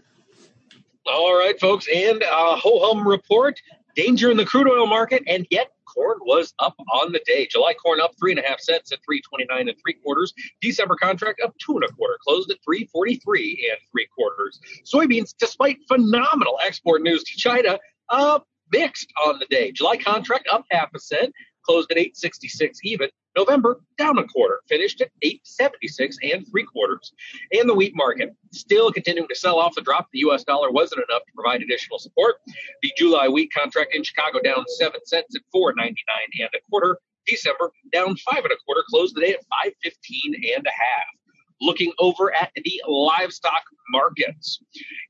All 1.10 1.38
right, 1.38 1.58
folks, 1.60 1.88
and 1.94 2.22
a 2.22 2.56
ho 2.56 2.80
hum 2.82 3.08
report: 3.08 3.62
danger 3.96 4.30
in 4.30 4.38
the 4.38 4.46
crude 4.46 4.68
oil 4.68 4.88
market, 4.88 5.24
and 5.26 5.48
yet 5.50 5.72
corn 5.86 6.18
was 6.22 6.54
up 6.60 6.76
on 6.92 7.14
the 7.14 7.22
day. 7.26 7.48
July 7.50 7.74
corn 7.74 8.02
up 8.02 8.12
three 8.20 8.32
and 8.32 8.40
a 8.40 8.44
half 8.44 8.60
cents 8.60 8.92
at 8.92 9.00
three 9.06 9.22
twenty 9.22 9.46
nine 9.50 9.70
and 9.70 9.78
three 9.82 9.94
quarters. 9.94 10.34
December 10.62 10.96
contract 10.96 11.40
up 11.42 11.56
two 11.60 11.76
and 11.76 11.86
a 11.86 11.88
quarter, 11.94 12.18
closed 12.28 12.52
at 12.52 12.58
three 12.64 12.90
forty 12.92 13.16
three 13.16 13.70
and 13.72 13.80
three 13.92 14.08
quarters. 14.08 14.60
Soybeans, 14.84 15.34
despite 15.38 15.78
phenomenal 15.88 16.60
export 16.66 17.02
news 17.02 17.24
to 17.24 17.38
China, 17.38 17.80
up 18.10 18.46
mixed 18.72 19.12
on 19.26 19.40
the 19.40 19.46
day. 19.46 19.72
July 19.72 19.98
contract 19.98 20.48
up 20.52 20.66
half 20.72 20.90
a 20.94 21.00
cent, 21.00 21.34
closed 21.68 21.92
at 21.92 21.98
eight 21.98 22.18
sixty 22.18 22.48
six 22.48 22.80
even. 22.84 23.10
November 23.38 23.80
down 24.00 24.18
a 24.18 24.26
quarter, 24.26 24.62
finished 24.68 25.00
at 25.00 25.12
876 25.22 26.18
and 26.24 26.48
three 26.50 26.64
quarters. 26.64 27.14
And 27.52 27.70
the 27.70 27.74
wheat 27.76 27.96
market 27.96 28.36
still 28.52 28.92
continuing 28.92 29.28
to 29.28 29.36
sell 29.36 29.60
off. 29.60 29.76
The 29.76 29.82
drop 29.82 30.08
the 30.12 30.20
U.S. 30.20 30.44
dollar 30.44 30.72
wasn't 30.72 31.06
enough 31.08 31.22
to 31.24 31.32
provide 31.36 31.62
additional 31.62 32.00
support. 32.00 32.38
The 32.82 32.92
July 32.98 33.28
wheat 33.28 33.54
contract 33.54 33.94
in 33.94 34.04
Chicago 34.04 34.40
down 34.44 34.66
seven 34.80 35.02
cents 35.06 35.36
at 35.36 35.42
4.99 35.56 35.94
and 36.40 36.50
a 36.56 36.60
quarter. 36.68 36.98
December 37.28 37.72
down 37.92 38.16
five 38.16 38.44
and 38.44 38.52
a 38.52 38.58
quarter, 38.66 38.84
closed 38.90 39.16
the 39.16 39.22
day 39.22 39.34
at 39.34 39.46
515 39.50 40.36
and 40.56 40.66
a 40.66 40.72
half 40.72 41.27
looking 41.62 41.92
over 42.00 42.34
at 42.34 42.52
the 42.56 42.82
livestock 42.88 43.64
markets. 43.90 44.60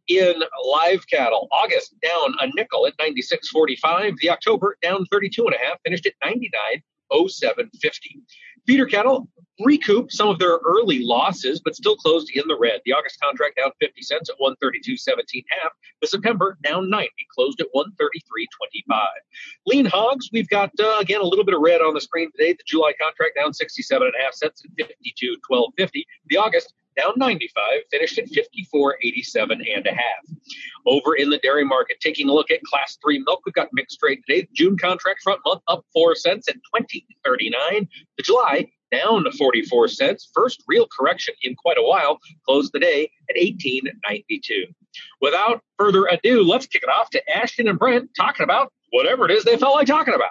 In 0.08 0.42
live 0.66 1.08
cattle, 1.10 1.48
August 1.51 1.96
down 2.01 2.34
a 2.39 2.48
nickel 2.56 2.88
at 2.88 2.98
96.45. 2.98 4.18
The 4.20 4.30
October 4.30 4.77
down 4.82 5.06
32 5.12 5.46
and 5.46 5.56
a 5.56 5.58
half, 5.58 5.77
finished 5.84 6.06
at 6.06 6.13
99. 6.24 6.82
0750. 8.67 8.71
Feeder 8.71 8.86
cattle 8.86 9.27
recoup 9.65 10.12
some 10.12 10.29
of 10.29 10.39
their 10.39 10.59
early 10.65 11.00
losses, 11.03 11.59
but 11.59 11.75
still 11.75 11.95
closed 11.95 12.29
in 12.33 12.47
the 12.47 12.57
red. 12.59 12.81
The 12.86 12.93
August 12.93 13.19
contract 13.19 13.57
down 13.57 13.71
50 13.79 14.01
cents 14.01 14.29
at 14.29 14.36
132.17 14.39 15.43
half. 15.62 15.71
The 16.01 16.07
September 16.07 16.57
down 16.63 16.89
90, 16.89 17.09
closed 17.33 17.59
at 17.62 17.67
133.25. 17.75 19.07
Lean 19.65 19.86
hogs, 19.86 20.29
we've 20.31 20.50
got 20.50 20.71
uh, 20.79 20.97
again 21.00 21.21
a 21.21 21.25
little 21.25 21.45
bit 21.45 21.55
of 21.55 21.62
red 21.62 21.81
on 21.81 21.93
the 21.93 22.01
screen 22.01 22.29
today. 22.31 22.53
The 22.53 22.63
July 22.67 22.93
contract 23.00 23.36
down 23.36 23.53
67 23.53 24.05
and 24.05 24.13
a 24.19 24.24
half 24.24 24.33
cents 24.33 24.63
at 24.79 24.88
52.12.50. 25.50 26.03
The 26.27 26.38
August 26.38 26.74
down 26.98 27.13
95, 27.18 27.63
finished 27.92 28.18
at 28.18 28.25
54.87 28.30 29.51
and 29.51 29.86
a 29.86 29.92
half. 29.92 30.25
Over 30.86 31.16
in 31.16 31.30
the 31.30 31.38
dairy 31.39 31.66
market, 31.66 32.00
taking 32.00 32.30
a 32.30 32.34
look 32.34 32.51
at 32.51 32.62
class 32.63 32.98
three 33.04 33.20
milk, 33.20 33.42
we've 33.46 33.54
got 33.54 33.70
mixed 33.74 34.00
trade 34.00 34.20
today. 34.27 34.48
June 34.54 34.77
contract 34.77 35.22
front 35.22 35.42
month 35.46 35.62
up 35.68 35.86
four 35.94 36.16
cents 36.16 36.48
at 36.48 36.56
20.39. 36.75 37.88
The 38.18 38.24
July 38.24 38.68
down 38.92 39.30
44 39.32 39.88
cents. 39.89 40.30
First 40.34 40.63
real 40.68 40.88
correction 40.88 41.36
in 41.44 41.56
quite 41.56 41.77
a 41.77 41.84
while. 41.84 42.20
Closed 42.46 42.72
the 42.74 42.80
day 42.80 43.12
at 43.30 43.36
18.92. 43.36 44.74
Without 45.22 45.62
further 45.77 46.06
ado, 46.06 46.44
let's 46.44 46.68
kick 46.68 46.84
it 46.84 46.89
off 46.89 47.10
to 47.12 47.38
Ashton 47.38 47.68
and 47.68 47.77
Brent 47.77 48.10
talking 48.16 48.44
about 48.44 48.72
whatever 48.92 49.25
it 49.25 49.32
is 49.32 49.44
they 49.44 49.58
felt 49.58 49.75
like 49.75 49.88
talking 49.88 50.13
about. 50.13 50.30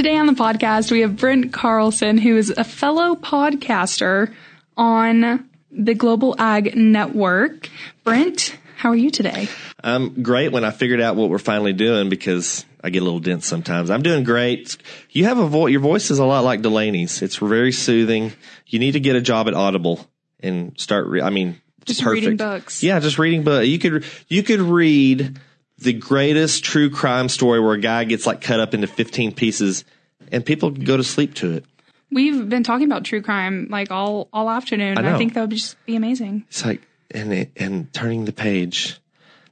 Today 0.00 0.16
on 0.16 0.26
the 0.26 0.32
podcast, 0.32 0.90
we 0.90 1.00
have 1.00 1.18
Brent 1.18 1.52
Carlson, 1.52 2.16
who 2.16 2.38
is 2.38 2.48
a 2.48 2.64
fellow 2.64 3.16
podcaster 3.16 4.32
on 4.74 5.46
the 5.70 5.92
Global 5.92 6.34
Ag 6.38 6.74
Network. 6.74 7.68
Brent, 8.02 8.56
how 8.76 8.88
are 8.88 8.96
you 8.96 9.10
today? 9.10 9.46
I'm 9.84 10.22
great 10.22 10.52
when 10.52 10.64
I 10.64 10.70
figured 10.70 11.02
out 11.02 11.16
what 11.16 11.28
we're 11.28 11.36
finally 11.36 11.74
doing 11.74 12.08
because 12.08 12.64
I 12.82 12.88
get 12.88 13.02
a 13.02 13.04
little 13.04 13.20
dense 13.20 13.46
sometimes. 13.46 13.90
I'm 13.90 14.00
doing 14.00 14.24
great. 14.24 14.78
You 15.10 15.26
have 15.26 15.36
a 15.36 15.46
voice, 15.46 15.70
your 15.70 15.82
voice 15.82 16.10
is 16.10 16.18
a 16.18 16.24
lot 16.24 16.44
like 16.44 16.62
Delaney's. 16.62 17.20
It's 17.20 17.36
very 17.36 17.70
soothing. 17.70 18.32
You 18.68 18.78
need 18.78 18.92
to 18.92 19.00
get 19.00 19.16
a 19.16 19.20
job 19.20 19.48
at 19.48 19.54
Audible 19.54 20.00
and 20.42 20.80
start, 20.80 21.08
re- 21.08 21.20
I 21.20 21.28
mean, 21.28 21.60
just 21.84 22.02
perfect. 22.02 22.22
reading 22.22 22.36
books. 22.38 22.82
Yeah, 22.82 23.00
just 23.00 23.18
reading 23.18 23.42
books. 23.42 23.66
You 23.66 23.78
could, 23.78 24.06
you 24.28 24.42
could 24.44 24.60
read 24.60 25.38
the 25.80 25.92
greatest 25.92 26.62
true 26.62 26.90
crime 26.90 27.28
story 27.28 27.60
where 27.60 27.72
a 27.72 27.80
guy 27.80 28.04
gets 28.04 28.26
like 28.26 28.40
cut 28.40 28.60
up 28.60 28.74
into 28.74 28.86
15 28.86 29.32
pieces 29.34 29.84
and 30.30 30.44
people 30.44 30.70
go 30.70 30.96
to 30.96 31.04
sleep 31.04 31.34
to 31.34 31.54
it. 31.54 31.64
We've 32.12 32.48
been 32.48 32.62
talking 32.62 32.86
about 32.86 33.04
true 33.04 33.22
crime 33.22 33.68
like 33.70 33.90
all 33.90 34.28
all 34.32 34.50
afternoon. 34.50 34.98
I, 34.98 35.14
I 35.14 35.18
think 35.18 35.34
that 35.34 35.42
would 35.42 35.50
just 35.50 35.76
be 35.86 35.96
amazing. 35.96 36.44
It's 36.48 36.64
like 36.64 36.82
and 37.10 37.48
and 37.56 37.92
turning 37.92 38.24
the 38.24 38.32
page. 38.32 38.98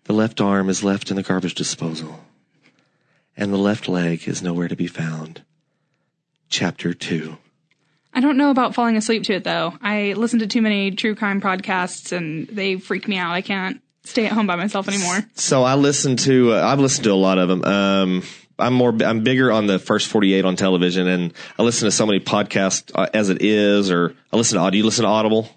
The 0.04 0.12
left 0.12 0.40
arm 0.40 0.68
is 0.68 0.82
left 0.82 1.10
in 1.10 1.16
the 1.16 1.22
garbage 1.22 1.54
disposal, 1.54 2.20
and 3.36 3.52
the 3.52 3.58
left 3.58 3.88
leg 3.88 4.26
is 4.26 4.42
nowhere 4.42 4.68
to 4.68 4.76
be 4.76 4.86
found. 4.86 5.42
Chapter 6.48 6.94
2. 6.94 7.36
I 8.14 8.20
don't 8.20 8.38
know 8.38 8.50
about 8.50 8.74
falling 8.74 8.96
asleep 8.96 9.24
to 9.24 9.34
it 9.34 9.44
though. 9.44 9.74
I 9.80 10.14
listen 10.14 10.40
to 10.40 10.46
too 10.46 10.62
many 10.62 10.90
true 10.90 11.14
crime 11.14 11.40
podcasts 11.40 12.10
and 12.10 12.48
they 12.48 12.76
freak 12.76 13.06
me 13.06 13.18
out. 13.18 13.32
I 13.32 13.42
can't 13.42 13.80
stay 14.04 14.26
at 14.26 14.32
home 14.32 14.46
by 14.46 14.56
myself 14.56 14.88
anymore. 14.88 15.24
So 15.34 15.62
I 15.62 15.74
listen 15.74 16.16
to, 16.18 16.54
uh, 16.54 16.62
I've 16.62 16.80
listened 16.80 17.04
to 17.04 17.12
a 17.12 17.14
lot 17.14 17.38
of 17.38 17.48
them. 17.48 17.64
Um, 17.64 18.22
I'm 18.58 18.74
more, 18.74 18.96
I'm 19.04 19.22
bigger 19.22 19.52
on 19.52 19.66
the 19.66 19.78
first 19.78 20.08
48 20.08 20.44
on 20.44 20.56
television 20.56 21.06
and 21.06 21.32
I 21.58 21.62
listen 21.62 21.86
to 21.86 21.92
so 21.92 22.06
many 22.06 22.20
podcasts 22.20 22.90
uh, 22.94 23.06
as 23.14 23.28
it 23.28 23.42
is, 23.42 23.90
or 23.90 24.14
I 24.32 24.36
listen 24.36 24.56
to, 24.56 24.62
Audible. 24.62 24.76
you 24.76 24.84
listen 24.84 25.04
to 25.04 25.10
Audible? 25.10 25.48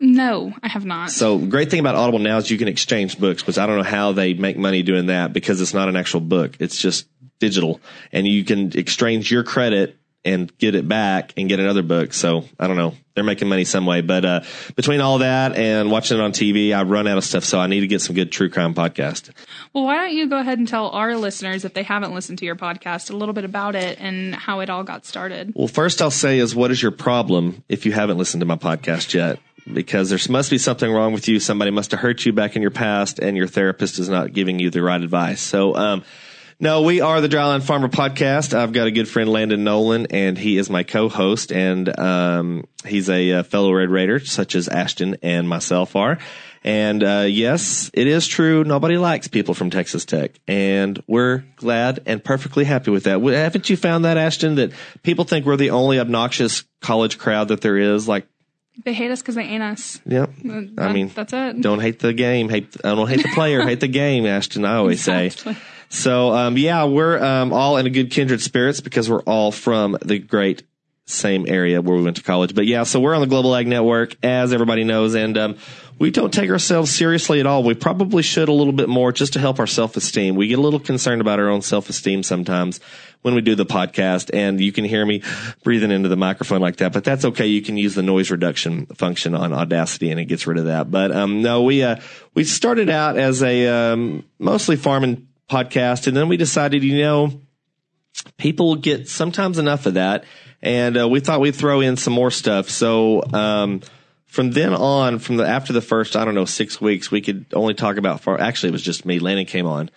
No, 0.00 0.52
I 0.62 0.68
have 0.68 0.84
not. 0.84 1.10
So 1.10 1.38
great 1.38 1.70
thing 1.70 1.80
about 1.80 1.94
Audible 1.96 2.18
now 2.20 2.38
is 2.38 2.50
you 2.50 2.58
can 2.58 2.68
exchange 2.68 3.18
books, 3.18 3.46
which 3.46 3.58
I 3.58 3.66
don't 3.66 3.76
know 3.76 3.82
how 3.82 4.12
they 4.12 4.34
make 4.34 4.56
money 4.56 4.82
doing 4.82 5.06
that 5.06 5.32
because 5.32 5.60
it's 5.60 5.74
not 5.74 5.88
an 5.88 5.96
actual 5.96 6.20
book. 6.20 6.56
It's 6.60 6.78
just 6.78 7.08
digital 7.38 7.80
and 8.12 8.26
you 8.26 8.44
can 8.44 8.76
exchange 8.76 9.30
your 9.30 9.44
credit 9.44 9.96
and 10.28 10.56
get 10.58 10.74
it 10.74 10.86
back 10.86 11.32
and 11.36 11.48
get 11.48 11.60
another 11.60 11.82
book. 11.82 12.12
So 12.12 12.44
I 12.58 12.66
don't 12.66 12.76
know. 12.76 12.94
They're 13.14 13.24
making 13.24 13.48
money 13.48 13.64
some 13.64 13.84
way, 13.84 14.00
but, 14.00 14.24
uh, 14.24 14.40
between 14.76 15.00
all 15.00 15.18
that 15.18 15.56
and 15.56 15.90
watching 15.90 16.18
it 16.18 16.22
on 16.22 16.30
TV, 16.30 16.72
I 16.72 16.84
run 16.84 17.08
out 17.08 17.18
of 17.18 17.24
stuff. 17.24 17.42
So 17.42 17.58
I 17.58 17.66
need 17.66 17.80
to 17.80 17.88
get 17.88 18.00
some 18.00 18.14
good 18.14 18.30
true 18.30 18.48
crime 18.48 18.74
podcast. 18.74 19.30
Well, 19.72 19.84
why 19.84 19.96
don't 19.96 20.12
you 20.12 20.28
go 20.28 20.38
ahead 20.38 20.58
and 20.58 20.68
tell 20.68 20.90
our 20.90 21.16
listeners, 21.16 21.64
if 21.64 21.74
they 21.74 21.82
haven't 21.82 22.14
listened 22.14 22.38
to 22.38 22.44
your 22.44 22.54
podcast, 22.54 23.10
a 23.10 23.16
little 23.16 23.32
bit 23.32 23.44
about 23.44 23.74
it 23.74 23.98
and 24.00 24.34
how 24.36 24.60
it 24.60 24.70
all 24.70 24.84
got 24.84 25.04
started? 25.04 25.52
Well, 25.56 25.66
first 25.66 26.00
I'll 26.00 26.12
say 26.12 26.38
is 26.38 26.54
what 26.54 26.70
is 26.70 26.80
your 26.80 26.92
problem 26.92 27.64
if 27.68 27.86
you 27.86 27.92
haven't 27.92 28.18
listened 28.18 28.40
to 28.42 28.46
my 28.46 28.56
podcast 28.56 29.14
yet? 29.14 29.40
Because 29.70 30.10
there 30.10 30.18
must 30.30 30.50
be 30.50 30.58
something 30.58 30.90
wrong 30.90 31.12
with 31.12 31.26
you. 31.26 31.40
Somebody 31.40 31.72
must 31.72 31.90
have 31.90 32.00
hurt 32.00 32.24
you 32.24 32.32
back 32.32 32.54
in 32.54 32.62
your 32.62 32.70
past 32.70 33.18
and 33.18 33.36
your 33.36 33.48
therapist 33.48 33.98
is 33.98 34.08
not 34.08 34.32
giving 34.32 34.60
you 34.60 34.70
the 34.70 34.80
right 34.80 35.02
advice. 35.02 35.40
So, 35.40 35.74
um, 35.74 36.04
no, 36.60 36.82
we 36.82 37.00
are 37.00 37.20
the 37.20 37.28
Dryland 37.28 37.62
Farmer 37.62 37.88
podcast. 37.88 38.52
I've 38.52 38.72
got 38.72 38.86
a 38.86 38.90
good 38.90 39.08
friend, 39.08 39.30
Landon 39.30 39.62
Nolan, 39.64 40.06
and 40.10 40.36
he 40.36 40.58
is 40.58 40.68
my 40.68 40.82
co-host, 40.82 41.52
and 41.52 41.96
um, 41.98 42.64
he's 42.84 43.08
a, 43.08 43.32
uh, 43.32 43.42
fellow 43.44 43.72
Red 43.72 43.90
Raider, 43.90 44.18
such 44.18 44.54
as 44.56 44.66
Ashton 44.68 45.16
and 45.22 45.48
myself 45.48 45.94
are. 45.94 46.18
And 46.64 47.04
uh, 47.04 47.26
yes, 47.28 47.90
it 47.94 48.08
is 48.08 48.26
true. 48.26 48.64
Nobody 48.64 48.96
likes 48.98 49.28
people 49.28 49.54
from 49.54 49.70
Texas 49.70 50.04
Tech, 50.04 50.32
and 50.48 51.00
we're 51.06 51.44
glad 51.56 52.00
and 52.06 52.22
perfectly 52.22 52.64
happy 52.64 52.90
with 52.90 53.04
that. 53.04 53.20
Haven't 53.22 53.70
you 53.70 53.76
found 53.76 54.04
that, 54.04 54.16
Ashton? 54.16 54.56
That 54.56 54.72
people 55.04 55.24
think 55.24 55.46
we're 55.46 55.56
the 55.56 55.70
only 55.70 56.00
obnoxious 56.00 56.64
college 56.80 57.16
crowd 57.18 57.48
that 57.48 57.60
there 57.60 57.78
is. 57.78 58.08
Like 58.08 58.26
They 58.84 58.92
hate 58.92 59.12
us 59.12 59.22
because 59.22 59.36
they 59.36 59.44
ain't 59.44 59.62
us. 59.62 60.00
Yep. 60.06 60.30
That- 60.44 60.72
I 60.78 60.92
mean, 60.92 61.12
that's 61.14 61.32
it. 61.32 61.60
Don't 61.60 61.78
hate 61.80 62.00
the 62.00 62.12
game. 62.12 62.48
Hate. 62.48 62.76
I 62.82 62.96
don't 62.96 63.08
hate 63.08 63.22
the 63.22 63.30
player. 63.32 63.62
hate 63.62 63.78
the 63.80 63.86
game. 63.88 64.26
Ashton. 64.26 64.64
I 64.64 64.74
always 64.74 65.00
say. 65.04 65.30
So, 65.88 66.32
um, 66.32 66.58
yeah, 66.58 66.84
we're 66.84 67.22
um, 67.22 67.52
all 67.52 67.76
in 67.78 67.86
a 67.86 67.90
good 67.90 68.10
kindred 68.10 68.42
spirits 68.42 68.80
because 68.80 69.08
we're 69.08 69.22
all 69.22 69.52
from 69.52 69.96
the 70.04 70.18
great 70.18 70.62
same 71.06 71.46
area 71.48 71.80
where 71.80 71.96
we 71.96 72.02
went 72.02 72.16
to 72.16 72.22
college. 72.22 72.54
But 72.54 72.66
yeah, 72.66 72.82
so 72.82 73.00
we're 73.00 73.14
on 73.14 73.22
the 73.22 73.26
Global 73.26 73.56
Ag 73.56 73.66
Network, 73.66 74.16
as 74.22 74.52
everybody 74.52 74.84
knows, 74.84 75.14
and 75.14 75.38
um, 75.38 75.56
we 75.98 76.10
don't 76.10 76.32
take 76.32 76.50
ourselves 76.50 76.94
seriously 76.94 77.40
at 77.40 77.46
all. 77.46 77.62
We 77.62 77.74
probably 77.74 78.22
should 78.22 78.48
a 78.48 78.52
little 78.52 78.72
bit 78.72 78.88
more 78.88 79.12
just 79.12 79.32
to 79.32 79.40
help 79.40 79.58
our 79.58 79.66
self 79.66 79.96
esteem. 79.96 80.36
We 80.36 80.48
get 80.48 80.58
a 80.58 80.62
little 80.62 80.80
concerned 80.80 81.20
about 81.20 81.40
our 81.40 81.48
own 81.48 81.62
self 81.62 81.88
esteem 81.88 82.22
sometimes 82.22 82.80
when 83.22 83.34
we 83.34 83.40
do 83.40 83.54
the 83.54 83.66
podcast, 83.66 84.30
and 84.32 84.60
you 84.60 84.70
can 84.70 84.84
hear 84.84 85.04
me 85.04 85.22
breathing 85.64 85.90
into 85.90 86.08
the 86.08 86.16
microphone 86.16 86.60
like 86.60 86.76
that. 86.76 86.92
But 86.92 87.04
that's 87.04 87.24
okay. 87.24 87.46
You 87.46 87.62
can 87.62 87.76
use 87.76 87.94
the 87.94 88.02
noise 88.02 88.30
reduction 88.30 88.86
function 88.86 89.34
on 89.34 89.52
Audacity, 89.52 90.10
and 90.10 90.20
it 90.20 90.26
gets 90.26 90.46
rid 90.46 90.58
of 90.58 90.66
that. 90.66 90.90
But 90.90 91.10
um, 91.10 91.42
no, 91.42 91.62
we 91.62 91.82
uh, 91.82 91.96
we 92.34 92.44
started 92.44 92.90
out 92.90 93.16
as 93.16 93.42
a 93.42 93.66
um, 93.66 94.24
mostly 94.38 94.76
farming 94.76 95.27
podcast, 95.48 96.06
and 96.06 96.16
then 96.16 96.28
we 96.28 96.36
decided, 96.36 96.82
you 96.82 96.98
know, 96.98 97.40
people 98.36 98.76
get 98.76 99.08
sometimes 99.08 99.58
enough 99.58 99.86
of 99.86 99.94
that, 99.94 100.24
and 100.62 100.98
uh, 100.98 101.08
we 101.08 101.20
thought 101.20 101.40
we'd 101.40 101.54
throw 101.54 101.80
in 101.80 101.96
some 101.96 102.12
more 102.12 102.30
stuff. 102.30 102.68
So 102.68 103.22
um, 103.32 103.80
from 104.28 104.50
then 104.50 104.74
on, 104.74 105.18
from 105.18 105.38
the 105.38 105.46
after 105.46 105.72
the 105.72 105.80
first, 105.80 106.14
I 106.14 106.24
don't 106.24 106.34
know, 106.34 106.44
six 106.44 106.80
weeks, 106.80 107.10
we 107.10 107.20
could 107.22 107.46
only 107.54 107.74
talk 107.74 107.96
about 107.96 108.20
far. 108.20 108.38
Actually, 108.38 108.70
it 108.70 108.72
was 108.72 108.82
just 108.82 109.06
me. 109.06 109.18
Landon 109.18 109.46
came 109.46 109.66
on 109.66 109.90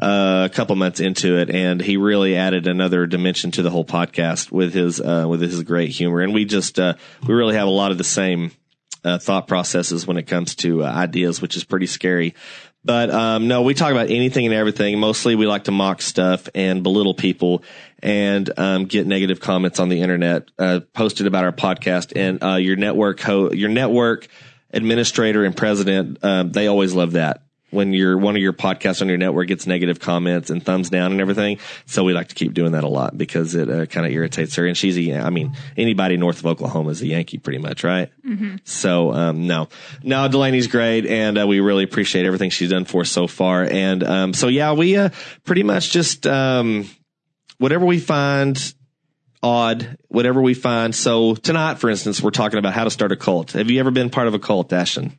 uh, 0.00 0.48
a 0.50 0.54
couple 0.54 0.74
months 0.74 1.00
into 1.00 1.38
it, 1.38 1.50
and 1.50 1.80
he 1.80 1.96
really 1.98 2.34
added 2.34 2.66
another 2.66 3.06
dimension 3.06 3.50
to 3.52 3.62
the 3.62 3.70
whole 3.70 3.84
podcast 3.84 4.50
with 4.50 4.72
his 4.72 5.00
uh, 5.00 5.26
with 5.28 5.42
his 5.42 5.62
great 5.62 5.90
humor, 5.90 6.20
and 6.20 6.32
we 6.32 6.46
just 6.46 6.78
uh, 6.78 6.94
we 7.26 7.34
really 7.34 7.54
have 7.54 7.68
a 7.68 7.70
lot 7.70 7.92
of 7.92 7.98
the 7.98 8.04
same. 8.04 8.50
Uh, 9.06 9.18
thought 9.18 9.46
processes 9.46 10.06
when 10.06 10.16
it 10.16 10.22
comes 10.22 10.54
to 10.54 10.82
uh, 10.82 10.86
ideas, 10.86 11.42
which 11.42 11.56
is 11.56 11.64
pretty 11.64 11.84
scary. 11.84 12.34
But 12.84 13.10
um, 13.10 13.48
no, 13.48 13.62
we 13.62 13.74
talk 13.74 13.92
about 13.92 14.10
anything 14.10 14.44
and 14.44 14.54
everything. 14.54 14.98
Mostly, 14.98 15.36
we 15.36 15.46
like 15.46 15.64
to 15.64 15.72
mock 15.72 16.02
stuff 16.02 16.48
and 16.54 16.82
belittle 16.82 17.14
people 17.14 17.62
and 18.02 18.50
um, 18.58 18.84
get 18.84 19.06
negative 19.06 19.40
comments 19.40 19.80
on 19.80 19.88
the 19.88 20.00
internet 20.02 20.50
uh, 20.58 20.80
posted 20.92 21.26
about 21.26 21.44
our 21.44 21.52
podcast. 21.52 22.12
And 22.14 22.42
uh, 22.42 22.56
your 22.56 22.76
network, 22.76 23.20
ho- 23.20 23.52
your 23.52 23.70
network 23.70 24.28
administrator 24.70 25.44
and 25.44 25.56
president, 25.56 26.22
um, 26.22 26.52
they 26.52 26.66
always 26.66 26.92
love 26.92 27.12
that 27.12 27.40
when 27.74 27.92
your 27.92 28.16
one 28.16 28.36
of 28.36 28.42
your 28.42 28.52
podcasts 28.52 29.02
on 29.02 29.08
your 29.08 29.18
network 29.18 29.48
gets 29.48 29.66
negative 29.66 30.00
comments 30.00 30.48
and 30.50 30.64
thumbs 30.64 30.88
down 30.88 31.12
and 31.12 31.20
everything. 31.20 31.58
So 31.86 32.04
we 32.04 32.12
like 32.14 32.28
to 32.28 32.34
keep 32.34 32.54
doing 32.54 32.72
that 32.72 32.84
a 32.84 32.88
lot 32.88 33.18
because 33.18 33.54
it 33.54 33.68
uh, 33.68 33.86
kind 33.86 34.06
of 34.06 34.12
irritates 34.12 34.54
her. 34.56 34.66
And 34.66 34.76
she's 34.76 34.96
a, 34.96 35.18
I 35.20 35.30
mean, 35.30 35.56
anybody 35.76 36.16
north 36.16 36.38
of 36.38 36.46
Oklahoma 36.46 36.90
is 36.90 37.02
a 37.02 37.06
Yankee, 37.06 37.38
pretty 37.38 37.58
much, 37.58 37.84
right? 37.84 38.10
So 38.64 39.12
um, 39.12 39.46
no, 39.46 39.68
no, 40.02 40.28
Delaney's 40.28 40.68
great, 40.68 41.04
and 41.06 41.38
uh, 41.38 41.46
we 41.46 41.60
really 41.60 41.84
appreciate 41.84 42.24
everything 42.24 42.50
she's 42.50 42.70
done 42.70 42.84
for 42.84 43.02
us 43.02 43.10
so 43.10 43.26
far. 43.26 43.64
And 43.64 44.02
um, 44.02 44.32
so 44.32 44.48
yeah, 44.48 44.72
we 44.72 44.96
uh, 44.96 45.10
pretty 45.44 45.64
much 45.64 45.90
just 45.90 46.26
um, 46.26 46.88
whatever 47.58 47.84
we 47.84 47.98
find 47.98 48.74
odd, 49.42 49.98
whatever 50.08 50.40
we 50.40 50.54
find. 50.54 50.94
So 50.94 51.34
tonight, 51.34 51.78
for 51.78 51.90
instance, 51.90 52.22
we're 52.22 52.30
talking 52.30 52.58
about 52.58 52.72
how 52.72 52.84
to 52.84 52.90
start 52.90 53.12
a 53.12 53.16
cult. 53.16 53.52
Have 53.52 53.70
you 53.70 53.78
ever 53.78 53.90
been 53.90 54.08
part 54.08 54.26
of 54.26 54.34
a 54.34 54.38
cult, 54.38 54.72
Ashton? 54.72 55.18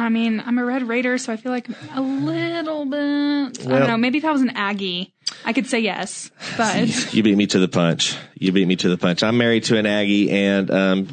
I 0.00 0.08
mean, 0.08 0.42
I'm 0.44 0.58
a 0.58 0.64
Red 0.64 0.88
Raider, 0.88 1.18
so 1.18 1.30
I 1.30 1.36
feel 1.36 1.52
like 1.52 1.68
a 1.94 2.00
little 2.00 2.86
bit. 2.86 3.66
I 3.66 3.78
don't 3.78 3.86
know. 3.86 3.98
Maybe 3.98 4.16
if 4.16 4.24
I 4.24 4.32
was 4.32 4.40
an 4.40 4.50
Aggie, 4.50 5.12
I 5.44 5.52
could 5.52 5.66
say 5.66 5.80
yes. 5.80 6.30
But 6.56 6.88
You 7.14 7.22
beat 7.22 7.36
me 7.36 7.46
to 7.48 7.58
the 7.58 7.68
punch. 7.68 8.16
You 8.34 8.50
beat 8.50 8.66
me 8.66 8.76
to 8.76 8.88
the 8.88 8.96
punch. 8.96 9.22
I'm 9.22 9.36
married 9.36 9.64
to 9.64 9.76
an 9.76 9.84
Aggie, 9.84 10.30
and 10.30 10.70
um, 10.70 11.08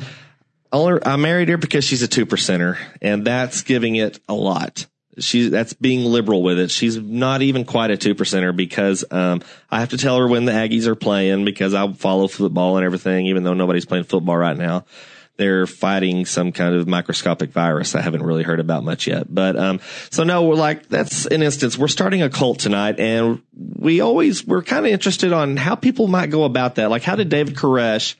only, 0.72 1.02
I 1.06 1.18
married 1.18 1.50
her 1.50 1.58
because 1.58 1.84
she's 1.84 2.02
a 2.02 2.08
two 2.08 2.26
percenter, 2.26 2.78
and 3.02 3.28
that's 3.28 3.64
giving 3.64 3.98
it 3.98 4.22
a 4.30 4.34
lot. 4.34 4.86
She's 5.20 5.52
that's 5.52 5.74
being 5.74 6.06
liberal 6.06 6.42
with 6.42 6.58
it. 6.58 6.72
She's 6.72 6.96
not 6.96 7.42
even 7.42 7.66
quite 7.66 7.92
a 7.92 7.98
two 7.98 8.16
percenter 8.16 8.56
because 8.56 9.04
um, 9.12 9.42
I 9.70 9.82
have 9.82 9.90
to 9.90 9.98
tell 9.98 10.18
her 10.18 10.28
when 10.30 10.46
the 10.46 10.54
Aggies 10.54 10.86
are 10.86 10.96
playing 10.96 11.44
because 11.44 11.74
I 11.74 11.92
follow 11.92 12.30
football 12.30 12.78
and 12.78 12.86
everything, 12.86 13.26
even 13.26 13.44
though 13.44 13.54
nobody's 13.54 13.86
playing 13.86 14.06
football 14.06 14.38
right 14.38 14.56
now. 14.56 14.86
They're 15.38 15.68
fighting 15.68 16.26
some 16.26 16.52
kind 16.52 16.76
of 16.76 16.88
microscopic 16.88 17.52
virus 17.52 17.96
I 17.96 18.02
haven't 18.02 18.24
really 18.24 18.44
heard 18.44 18.60
about 18.60 18.84
much 18.84 19.08
yet. 19.08 19.34
But 19.34 19.56
um, 19.56 19.80
so 20.10 20.24
no, 20.24 20.44
we're 20.44 20.56
like 20.56 20.88
that's 20.90 21.26
an 21.28 21.44
instance. 21.44 21.78
We're 21.78 21.88
starting 21.88 22.24
a 22.24 22.30
cult 22.30 22.60
tonight, 22.60 23.00
and 23.00 23.42
we 23.54 24.02
always 24.02 24.46
we're 24.46 24.64
kind 24.64 24.86
of 24.86 24.92
interested 24.92 25.34
on 25.34 25.56
how 25.56 25.76
people 25.76 26.08
might 26.08 26.32
go 26.32 26.44
about 26.44 26.76
that. 26.76 26.90
Like, 26.90 27.04
how 27.04 27.16
did 27.16 27.30
David 27.30 27.56
Koresh 27.56 28.16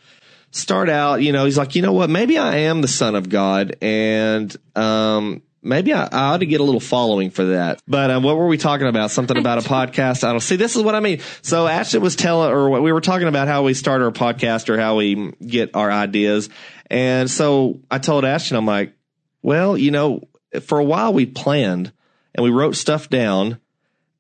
start 0.52 0.90
out? 0.90 1.22
You 1.22 1.32
know, 1.32 1.46
he's 1.46 1.58
like, 1.58 1.76
you 1.76 1.82
know 1.82 1.94
what? 1.94 2.10
Maybe 2.10 2.38
I 2.38 2.58
am 2.58 2.82
the 2.82 2.88
son 2.88 3.16
of 3.16 3.30
God, 3.30 3.78
and 3.82 4.56
um, 4.76 5.42
maybe 5.68 5.94
I, 5.94 6.06
I 6.06 6.34
ought 6.34 6.38
to 6.38 6.46
get 6.46 6.62
a 6.62 6.64
little 6.64 6.80
following 6.80 7.30
for 7.30 7.46
that. 7.46 7.82
But 7.88 8.10
um, 8.10 8.24
what 8.24 8.38
were 8.38 8.48
we 8.48 8.58
talking 8.58 8.88
about? 8.88 9.12
Something 9.12 9.38
about 9.38 9.66
a 9.66 9.70
podcast? 9.70 10.24
I 10.24 10.32
don't 10.32 10.40
see. 10.40 10.56
This 10.56 10.76
is 10.76 10.82
what 10.82 10.96
I 10.96 11.00
mean. 11.00 11.20
So 11.42 11.68
Ashton 11.68 12.02
was 12.02 12.16
telling, 12.16 12.52
or 12.52 12.70
what 12.70 12.82
we 12.82 12.92
were 12.92 13.02
talking 13.02 13.28
about 13.28 13.48
how 13.48 13.64
we 13.64 13.74
start 13.74 14.02
our 14.02 14.12
podcast 14.12 14.70
or 14.70 14.80
how 14.80 14.96
we 14.96 15.34
get 15.46 15.76
our 15.76 15.92
ideas. 15.92 16.50
And 16.90 17.30
so 17.30 17.82
I 17.92 18.00
told 18.00 18.26
Ashton, 18.26 18.58
I'm 18.58 18.66
like, 18.66 18.94
well, 19.42 19.78
you 19.78 19.92
know, 19.92 20.28
for 20.62 20.80
a 20.80 20.84
while 20.84 21.14
we 21.14 21.26
planned 21.26 21.92
and 22.34 22.44
we 22.44 22.50
wrote 22.50 22.76
stuff 22.76 23.10
down 23.10 23.60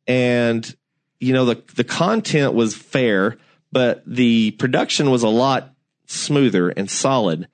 and 0.07 0.75
you 1.19 1.33
know 1.33 1.45
the 1.45 1.63
the 1.75 1.83
content 1.83 2.53
was 2.53 2.75
fair 2.75 3.37
but 3.71 4.03
the 4.05 4.51
production 4.51 5.09
was 5.09 5.23
a 5.23 5.29
lot 5.29 5.73
smoother 6.05 6.69
and 6.69 6.89
solid. 6.89 7.47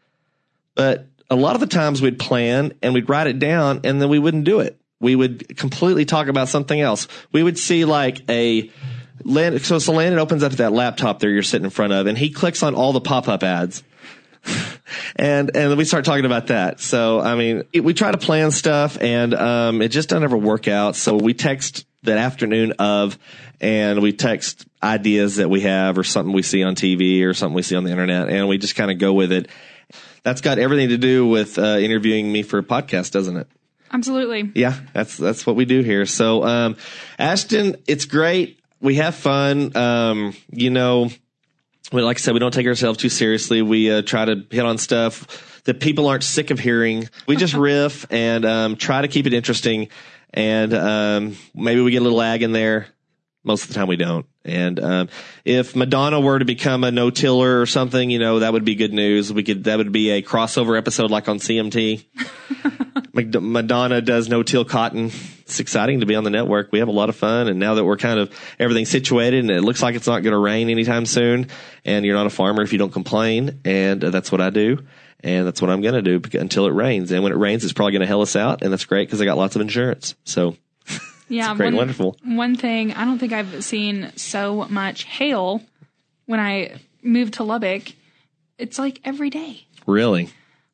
But 0.75 1.07
a 1.29 1.35
lot 1.35 1.55
of 1.55 1.61
the 1.61 1.67
times 1.67 2.01
we'd 2.01 2.19
plan 2.19 2.73
and 2.81 2.93
we'd 2.93 3.09
write 3.09 3.27
it 3.27 3.39
down 3.39 3.81
and 3.83 4.01
then 4.01 4.09
we 4.09 4.19
wouldn't 4.19 4.43
do 4.43 4.59
it. 4.59 4.79
We 4.99 5.15
would 5.15 5.57
completely 5.57 6.05
talk 6.05 6.27
about 6.27 6.49
something 6.49 6.79
else. 6.79 7.07
We 7.31 7.43
would 7.43 7.57
see 7.57 7.85
like 7.85 8.21
a 8.29 8.69
Land, 9.25 9.61
so, 9.61 9.79
so 9.79 9.93
Landon 9.93 10.19
opens 10.19 10.43
up 10.43 10.53
that 10.53 10.73
laptop 10.73 11.19
there 11.19 11.29
you're 11.29 11.43
sitting 11.43 11.65
in 11.65 11.71
front 11.71 11.93
of 11.93 12.07
and 12.07 12.17
he 12.17 12.29
clicks 12.29 12.61
on 12.61 12.75
all 12.75 12.93
the 12.93 12.99
pop-up 12.99 13.43
ads 13.43 13.83
and 15.15 15.55
and 15.55 15.77
we 15.77 15.85
start 15.85 16.05
talking 16.05 16.25
about 16.25 16.47
that. 16.47 16.79
So 16.79 17.19
I 17.19 17.35
mean, 17.35 17.63
it, 17.73 17.83
we 17.83 17.93
try 17.93 18.11
to 18.11 18.17
plan 18.17 18.51
stuff, 18.51 18.97
and 19.01 19.33
um, 19.33 19.81
it 19.81 19.89
just 19.89 20.09
doesn't 20.09 20.23
ever 20.23 20.37
work 20.37 20.67
out. 20.67 20.95
So 20.95 21.15
we 21.15 21.33
text 21.33 21.85
that 22.03 22.17
afternoon 22.17 22.73
of, 22.79 23.17
and 23.61 24.01
we 24.01 24.11
text 24.11 24.65
ideas 24.81 25.37
that 25.37 25.49
we 25.49 25.61
have, 25.61 25.97
or 25.97 26.03
something 26.03 26.33
we 26.33 26.41
see 26.43 26.63
on 26.63 26.75
TV, 26.75 27.23
or 27.23 27.33
something 27.33 27.55
we 27.55 27.61
see 27.61 27.75
on 27.75 27.83
the 27.83 27.91
internet, 27.91 28.29
and 28.29 28.47
we 28.47 28.57
just 28.57 28.75
kind 28.75 28.91
of 28.91 28.97
go 28.97 29.13
with 29.13 29.31
it. 29.31 29.47
That's 30.23 30.41
got 30.41 30.57
everything 30.59 30.89
to 30.89 30.97
do 30.97 31.27
with 31.27 31.57
uh, 31.57 31.77
interviewing 31.79 32.31
me 32.31 32.43
for 32.43 32.57
a 32.59 32.63
podcast, 32.63 33.11
doesn't 33.11 33.37
it? 33.37 33.47
Absolutely. 33.91 34.51
Yeah, 34.55 34.79
that's 34.93 35.17
that's 35.17 35.45
what 35.45 35.55
we 35.55 35.65
do 35.65 35.81
here. 35.81 36.05
So, 36.05 36.43
um, 36.43 36.77
Ashton, 37.19 37.75
it's 37.87 38.05
great. 38.05 38.59
We 38.81 38.95
have 38.95 39.15
fun. 39.15 39.75
Um, 39.77 40.33
you 40.49 40.71
know, 40.71 41.09
we, 41.91 42.01
like 42.01 42.17
I 42.17 42.19
said, 42.19 42.33
we 42.33 42.39
don't 42.39 42.53
take 42.53 42.67
ourselves 42.67 42.99
too 42.99 43.09
seriously. 43.09 43.61
We 43.61 43.91
uh, 43.91 44.01
try 44.01 44.25
to 44.25 44.43
hit 44.49 44.65
on 44.65 44.77
stuff 44.77 45.61
that 45.65 45.79
people 45.79 46.07
aren't 46.07 46.23
sick 46.23 46.51
of 46.51 46.59
hearing. 46.59 47.09
We 47.27 47.35
just 47.35 47.53
riff 47.55 48.05
and 48.11 48.45
um, 48.45 48.75
try 48.75 49.01
to 49.01 49.07
keep 49.07 49.27
it 49.27 49.33
interesting. 49.33 49.89
And 50.33 50.73
um, 50.73 51.37
maybe 51.53 51.81
we 51.81 51.91
get 51.91 52.01
a 52.01 52.03
little 52.03 52.21
ag 52.21 52.41
in 52.41 52.51
there. 52.51 52.87
Most 53.43 53.63
of 53.63 53.69
the 53.69 53.73
time, 53.73 53.87
we 53.87 53.97
don't. 53.97 54.25
And 54.45 54.79
um, 54.79 55.09
if 55.43 55.75
Madonna 55.75 56.19
were 56.19 56.39
to 56.39 56.45
become 56.45 56.83
a 56.83 56.91
no-tiller 56.91 57.61
or 57.61 57.65
something, 57.65 58.09
you 58.09 58.19
know, 58.19 58.39
that 58.39 58.53
would 58.53 58.65
be 58.65 58.75
good 58.75 58.93
news. 58.93 59.31
We 59.31 59.43
could 59.43 59.65
that 59.65 59.77
would 59.77 59.91
be 59.91 60.11
a 60.11 60.21
crossover 60.21 60.77
episode 60.77 61.11
like 61.11 61.27
on 61.27 61.39
CMT. 61.39 62.05
Madonna 63.41 64.01
does 64.01 64.27
no-till 64.27 64.65
cotton. 64.65 65.11
It's 65.41 65.59
exciting 65.59 65.99
to 65.99 66.05
be 66.05 66.15
on 66.15 66.23
the 66.23 66.29
network. 66.29 66.71
We 66.71 66.79
have 66.79 66.87
a 66.87 66.93
lot 66.93 67.09
of 67.09 67.15
fun, 67.15 67.47
and 67.47 67.59
now 67.59 67.75
that 67.75 67.85
we're 67.85 67.97
kind 67.97 68.19
of 68.19 68.33
everything 68.59 68.85
situated, 68.85 69.41
and 69.41 69.51
it 69.51 69.61
looks 69.61 69.83
like 69.83 69.95
it's 69.95 70.07
not 70.07 70.23
going 70.23 70.31
to 70.31 70.39
rain 70.39 70.69
anytime 70.69 71.05
soon, 71.05 71.47
and 71.85 72.05
you're 72.05 72.15
not 72.15 72.25
a 72.25 72.31
farmer 72.31 72.63
if 72.63 72.71
you 72.71 72.79
don't 72.79 72.91
complain, 72.91 73.59
and 73.65 74.03
uh, 74.03 74.09
that's 74.09 74.31
what 74.31 74.41
I 74.41 74.49
do. 74.49 74.79
And 75.25 75.47
that's 75.47 75.61
what 75.61 75.71
I'm 75.71 75.81
going 75.81 75.93
to 75.93 76.01
do 76.01 76.37
until 76.37 76.65
it 76.65 76.71
rains. 76.71 77.11
And 77.11 77.23
when 77.23 77.31
it 77.31 77.37
rains, 77.37 77.63
it's 77.63 77.71
probably 77.71 77.93
going 77.93 78.01
to 78.01 78.07
hell 78.07 78.21
us 78.21 78.35
out. 78.35 78.61
And 78.61 78.73
that's 78.73 78.83
great 78.83 79.07
because 79.07 79.21
I 79.21 79.25
got 79.25 79.37
lots 79.37 79.55
of 79.55 79.61
insurance. 79.61 80.15
So 80.25 80.57
yeah, 81.29 81.55
great, 81.55 81.67
one, 81.67 81.75
wonderful. 81.75 82.17
One 82.23 82.55
thing 82.55 82.93
I 82.93 83.05
don't 83.05 83.19
think 83.19 83.33
I've 83.33 83.63
seen 83.63 84.11
so 84.15 84.67
much 84.69 85.03
hail 85.03 85.61
when 86.25 86.39
I 86.39 86.79
moved 87.01 87.35
to 87.35 87.43
Lubbock. 87.43 87.93
It's 88.57 88.79
like 88.79 88.99
every 89.03 89.29
day. 89.29 89.65
Really? 89.85 90.29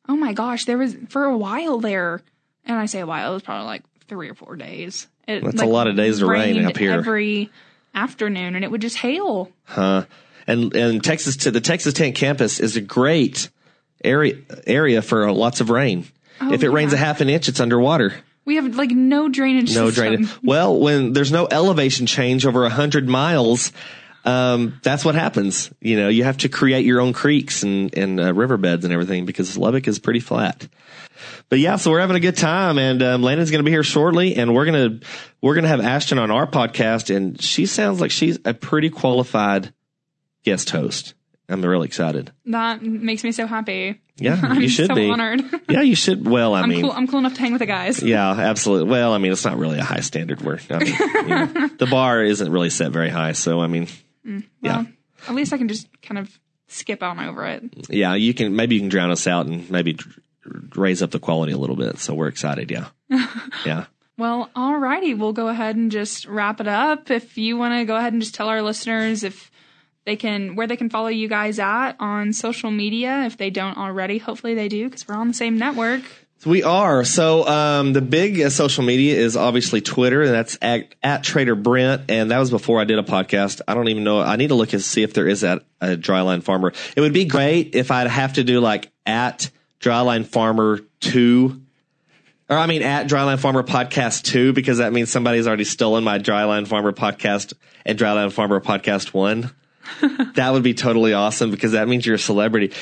Oh 0.08 0.16
my 0.16 0.32
gosh, 0.32 0.64
there 0.64 0.78
was 0.78 0.96
for 1.08 1.24
a 1.24 1.36
while 1.36 1.78
there, 1.78 2.20
and 2.64 2.78
I 2.78 2.86
say 2.86 3.00
a 3.00 3.06
while, 3.06 3.30
it 3.30 3.34
was 3.34 3.42
probably 3.42 3.66
like 3.66 3.82
three 4.08 4.28
or 4.28 4.34
four 4.34 4.56
days. 4.56 5.06
It, 5.26 5.44
That's 5.44 5.62
a 5.62 5.66
lot 5.66 5.86
of 5.86 5.96
days 5.96 6.20
of 6.20 6.28
rain 6.28 6.64
up 6.64 6.76
here. 6.76 6.92
Every 6.92 7.50
afternoon, 7.94 8.56
and 8.56 8.64
it 8.64 8.70
would 8.70 8.80
just 8.80 8.96
hail. 8.96 9.50
Huh. 9.64 10.04
And 10.46 10.74
and 10.74 11.04
Texas 11.04 11.36
to 11.38 11.50
the 11.50 11.60
Texas 11.60 11.94
Tech 11.94 12.14
campus 12.14 12.58
is 12.60 12.76
a 12.76 12.80
great 12.80 13.48
area 14.02 14.36
area 14.66 15.02
for 15.02 15.30
lots 15.30 15.60
of 15.60 15.70
rain. 15.70 16.06
Oh, 16.40 16.52
if 16.52 16.62
it 16.62 16.70
rains 16.70 16.92
a 16.92 16.96
half 16.96 17.20
an 17.20 17.28
inch, 17.28 17.48
it's 17.48 17.60
underwater. 17.60 18.14
We 18.44 18.56
have 18.56 18.74
like 18.76 18.90
no 18.90 19.28
drainage. 19.28 19.74
No 19.74 19.90
system. 19.90 20.04
drainage. 20.16 20.30
Well, 20.42 20.78
when 20.78 21.12
there's 21.12 21.32
no 21.32 21.46
elevation 21.50 22.06
change 22.06 22.46
over 22.46 22.64
a 22.64 22.70
hundred 22.70 23.08
miles, 23.08 23.72
um, 24.24 24.80
that's 24.82 25.04
what 25.04 25.14
happens. 25.14 25.70
You 25.80 25.96
know, 25.96 26.08
you 26.08 26.24
have 26.24 26.38
to 26.38 26.48
create 26.48 26.84
your 26.84 27.00
own 27.00 27.12
creeks 27.12 27.62
and 27.62 27.96
and 27.96 28.20
uh, 28.20 28.34
riverbeds 28.34 28.84
and 28.84 28.92
everything 28.92 29.24
because 29.26 29.56
Lubbock 29.56 29.86
is 29.88 29.98
pretty 29.98 30.20
flat. 30.20 30.66
But 31.48 31.58
yeah, 31.58 31.76
so 31.76 31.90
we're 31.90 32.00
having 32.00 32.16
a 32.16 32.20
good 32.20 32.36
time, 32.36 32.78
and 32.78 33.02
um, 33.02 33.22
Landon's 33.22 33.50
going 33.50 33.58
to 33.58 33.64
be 33.64 33.72
here 33.72 33.82
shortly, 33.82 34.36
and 34.36 34.54
we're 34.54 34.66
gonna 34.66 35.00
we're 35.40 35.54
gonna 35.54 35.68
have 35.68 35.80
Ashton 35.80 36.18
on 36.18 36.30
our 36.30 36.46
podcast, 36.46 37.14
and 37.14 37.40
she 37.40 37.66
sounds 37.66 38.00
like 38.00 38.10
she's 38.10 38.38
a 38.44 38.54
pretty 38.54 38.88
qualified 38.88 39.72
guest 40.44 40.70
host. 40.70 41.14
I'm 41.50 41.62
really 41.62 41.86
excited. 41.86 42.32
That 42.46 42.82
makes 42.82 43.24
me 43.24 43.32
so 43.32 43.46
happy. 43.46 44.00
Yeah, 44.16 44.38
I'm 44.42 44.60
you 44.60 44.68
should 44.68 44.86
so 44.88 44.94
be. 44.94 45.10
honored. 45.10 45.42
Yeah, 45.70 45.82
you 45.82 45.94
should. 45.94 46.26
Well, 46.28 46.54
I 46.54 46.62
I'm 46.62 46.68
mean, 46.68 46.82
cool. 46.82 46.92
I'm 46.92 47.06
cool 47.06 47.20
enough 47.20 47.34
to 47.34 47.40
hang 47.40 47.52
with 47.52 47.60
the 47.60 47.66
guys. 47.66 48.02
yeah, 48.02 48.30
absolutely. 48.30 48.90
Well, 48.90 49.12
I 49.12 49.18
mean, 49.18 49.32
it's 49.32 49.44
not 49.44 49.56
really 49.58 49.78
a 49.78 49.84
high 49.84 50.00
standard. 50.00 50.42
Where 50.42 50.58
I 50.70 50.78
mean, 50.84 50.94
you 50.94 51.28
know, 51.28 51.68
the 51.78 51.86
bar 51.90 52.22
isn't 52.22 52.50
really 52.50 52.70
set 52.70 52.90
very 52.92 53.08
high. 53.08 53.32
So, 53.32 53.60
I 53.60 53.66
mean, 53.66 53.86
mm, 54.26 54.44
yeah, 54.62 54.76
Well, 54.78 54.86
at 55.28 55.34
least 55.34 55.52
I 55.52 55.58
can 55.58 55.68
just 55.68 55.88
kind 56.02 56.18
of 56.18 56.38
skip 56.68 57.02
on 57.02 57.18
over 57.20 57.46
it. 57.46 57.88
yeah, 57.90 58.14
you 58.14 58.34
can 58.34 58.54
maybe 58.56 58.74
you 58.76 58.80
can 58.82 58.88
drown 58.90 59.10
us 59.10 59.26
out 59.26 59.46
and 59.46 59.68
maybe 59.70 59.96
raise 60.76 61.02
up 61.02 61.10
the 61.12 61.18
quality 61.18 61.52
a 61.52 61.58
little 61.58 61.76
bit. 61.76 61.98
So 61.98 62.14
we're 62.14 62.28
excited. 62.28 62.70
Yeah, 62.70 62.88
yeah. 63.64 63.86
Well, 64.18 64.50
alrighty, 64.54 65.16
we'll 65.16 65.32
go 65.32 65.48
ahead 65.48 65.76
and 65.76 65.90
just 65.90 66.26
wrap 66.26 66.60
it 66.60 66.68
up. 66.68 67.10
If 67.10 67.38
you 67.38 67.56
want 67.56 67.74
to 67.80 67.84
go 67.86 67.96
ahead 67.96 68.12
and 68.12 68.20
just 68.20 68.34
tell 68.34 68.48
our 68.48 68.60
listeners 68.60 69.24
if 69.24 69.49
they 70.10 70.16
can 70.16 70.56
where 70.56 70.66
they 70.66 70.76
can 70.76 70.90
follow 70.90 71.06
you 71.06 71.28
guys 71.28 71.60
at 71.60 71.92
on 72.00 72.32
social 72.32 72.72
media 72.72 73.22
if 73.26 73.36
they 73.36 73.48
don't 73.48 73.78
already. 73.78 74.18
Hopefully 74.18 74.54
they 74.54 74.68
do 74.68 74.86
because 74.88 75.06
we're 75.06 75.14
on 75.14 75.28
the 75.28 75.34
same 75.34 75.56
network. 75.56 76.02
We 76.44 76.64
are. 76.64 77.04
So 77.04 77.46
um, 77.46 77.92
the 77.92 78.00
big 78.00 78.40
uh, 78.40 78.50
social 78.50 78.82
media 78.82 79.14
is 79.14 79.36
obviously 79.36 79.80
Twitter, 79.82 80.22
and 80.22 80.32
that's 80.32 80.58
at, 80.60 80.94
at 81.02 81.22
Trader 81.22 81.54
Brent. 81.54 82.10
And 82.10 82.32
that 82.32 82.38
was 82.38 82.50
before 82.50 82.80
I 82.80 82.84
did 82.84 82.98
a 82.98 83.04
podcast. 83.04 83.60
I 83.68 83.74
don't 83.74 83.88
even 83.88 84.02
know. 84.02 84.20
I 84.20 84.34
need 84.34 84.48
to 84.48 84.54
look 84.54 84.72
and 84.72 84.82
see 84.82 85.02
if 85.02 85.12
there 85.12 85.28
is 85.28 85.44
at 85.44 85.62
a 85.80 85.88
Dryland 85.88 86.42
Farmer. 86.42 86.72
It 86.96 87.00
would 87.02 87.12
be 87.12 87.26
great 87.26 87.76
if 87.76 87.92
I'd 87.92 88.08
have 88.08 88.32
to 88.32 88.42
do 88.42 88.58
like 88.58 88.90
at 89.06 89.50
Dryland 89.80 90.26
Farmer 90.26 90.80
two, 90.98 91.60
or 92.48 92.56
I 92.56 92.66
mean 92.66 92.82
at 92.82 93.06
Dryland 93.06 93.38
Farmer 93.38 93.62
Podcast 93.62 94.24
two, 94.24 94.52
because 94.54 94.78
that 94.78 94.92
means 94.92 95.10
somebody's 95.10 95.46
already 95.46 95.64
stolen 95.64 96.02
my 96.02 96.18
Dryland 96.18 96.66
Farmer 96.66 96.92
podcast 96.92 97.52
and 97.86 97.96
Dryland 97.96 98.32
Farmer 98.32 98.60
Podcast 98.60 99.14
one. 99.14 99.54
that 100.34 100.50
would 100.52 100.62
be 100.62 100.74
totally 100.74 101.12
awesome 101.12 101.50
because 101.50 101.72
that 101.72 101.88
means 101.88 102.06
you're 102.06 102.16
a 102.16 102.18
celebrity. 102.18 102.72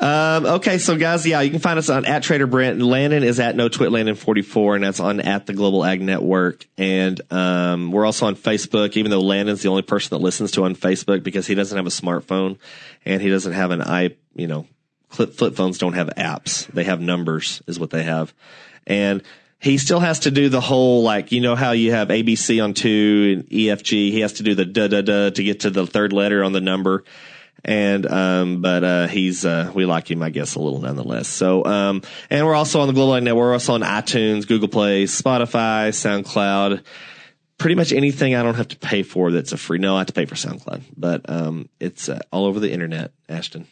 Um, 0.00 0.46
okay, 0.46 0.78
so 0.78 0.96
guys, 0.96 1.26
yeah, 1.26 1.40
you 1.40 1.50
can 1.50 1.60
find 1.60 1.78
us 1.78 1.88
on 1.88 2.04
at 2.04 2.22
Trader 2.22 2.46
Brent. 2.46 2.80
Landon 2.80 3.22
is 3.22 3.40
at 3.40 3.56
No 3.56 3.68
Twit 3.68 3.92
Landon 3.92 4.14
44, 4.14 4.76
and 4.76 4.84
that's 4.84 5.00
on 5.00 5.20
at 5.20 5.46
the 5.46 5.52
Global 5.52 5.84
Ag 5.84 6.00
Network. 6.00 6.66
And 6.76 7.20
um, 7.30 7.92
we're 7.92 8.06
also 8.06 8.26
on 8.26 8.36
Facebook, 8.36 8.96
even 8.96 9.10
though 9.10 9.20
Landon's 9.20 9.62
the 9.62 9.68
only 9.68 9.82
person 9.82 10.16
that 10.16 10.22
listens 10.22 10.52
to 10.52 10.64
on 10.64 10.74
Facebook 10.74 11.22
because 11.22 11.46
he 11.46 11.54
doesn't 11.54 11.76
have 11.76 11.86
a 11.86 11.90
smartphone 11.90 12.58
and 13.04 13.22
he 13.22 13.30
doesn't 13.30 13.52
have 13.52 13.70
an 13.70 13.82
i, 13.82 14.10
you 14.34 14.46
know, 14.46 14.66
flip, 15.08 15.34
flip 15.34 15.54
phones 15.54 15.78
don't 15.78 15.94
have 15.94 16.08
apps; 16.16 16.66
they 16.68 16.84
have 16.84 17.00
numbers, 17.00 17.62
is 17.66 17.78
what 17.78 17.90
they 17.90 18.02
have, 18.02 18.34
and 18.86 19.22
he 19.60 19.78
still 19.78 20.00
has 20.00 20.20
to 20.20 20.30
do 20.30 20.48
the 20.48 20.60
whole 20.60 21.02
like 21.02 21.32
you 21.32 21.40
know 21.40 21.56
how 21.56 21.72
you 21.72 21.92
have 21.92 22.08
ABC 22.08 22.62
on 22.62 22.74
two 22.74 23.36
and 23.38 23.50
EFG. 23.50 24.12
He 24.12 24.20
has 24.20 24.34
to 24.34 24.42
do 24.42 24.54
the 24.54 24.64
da 24.64 24.88
da 24.88 25.02
da 25.02 25.30
to 25.30 25.42
get 25.42 25.60
to 25.60 25.70
the 25.70 25.86
third 25.86 26.12
letter 26.12 26.44
on 26.44 26.52
the 26.52 26.60
number. 26.60 27.04
And 27.64 28.06
um, 28.06 28.62
but 28.62 28.84
uh, 28.84 29.06
he's 29.08 29.44
uh, 29.44 29.72
we 29.74 29.84
like 29.84 30.08
him, 30.08 30.22
I 30.22 30.30
guess, 30.30 30.54
a 30.54 30.60
little 30.60 30.80
nonetheless. 30.80 31.26
So 31.26 31.64
um, 31.64 32.02
and 32.30 32.46
we're 32.46 32.54
also 32.54 32.80
on 32.80 32.86
the 32.86 32.94
Global 32.94 33.20
Network. 33.20 33.42
We're 33.42 33.52
also 33.54 33.74
on 33.74 33.82
iTunes, 33.82 34.46
Google 34.46 34.68
Play, 34.68 35.04
Spotify, 35.04 35.88
SoundCloud. 35.88 36.84
Pretty 37.58 37.74
much 37.74 37.92
anything 37.92 38.36
I 38.36 38.44
don't 38.44 38.54
have 38.54 38.68
to 38.68 38.76
pay 38.76 39.02
for 39.02 39.32
that's 39.32 39.50
a 39.50 39.56
free. 39.56 39.78
No, 39.78 39.96
I 39.96 39.98
have 39.98 40.06
to 40.06 40.12
pay 40.12 40.26
for 40.26 40.36
SoundCloud, 40.36 40.82
but 40.96 41.28
um, 41.28 41.68
it's 41.80 42.08
uh, 42.08 42.20
all 42.30 42.44
over 42.44 42.60
the 42.60 42.70
internet. 42.70 43.10
Ashton, 43.28 43.66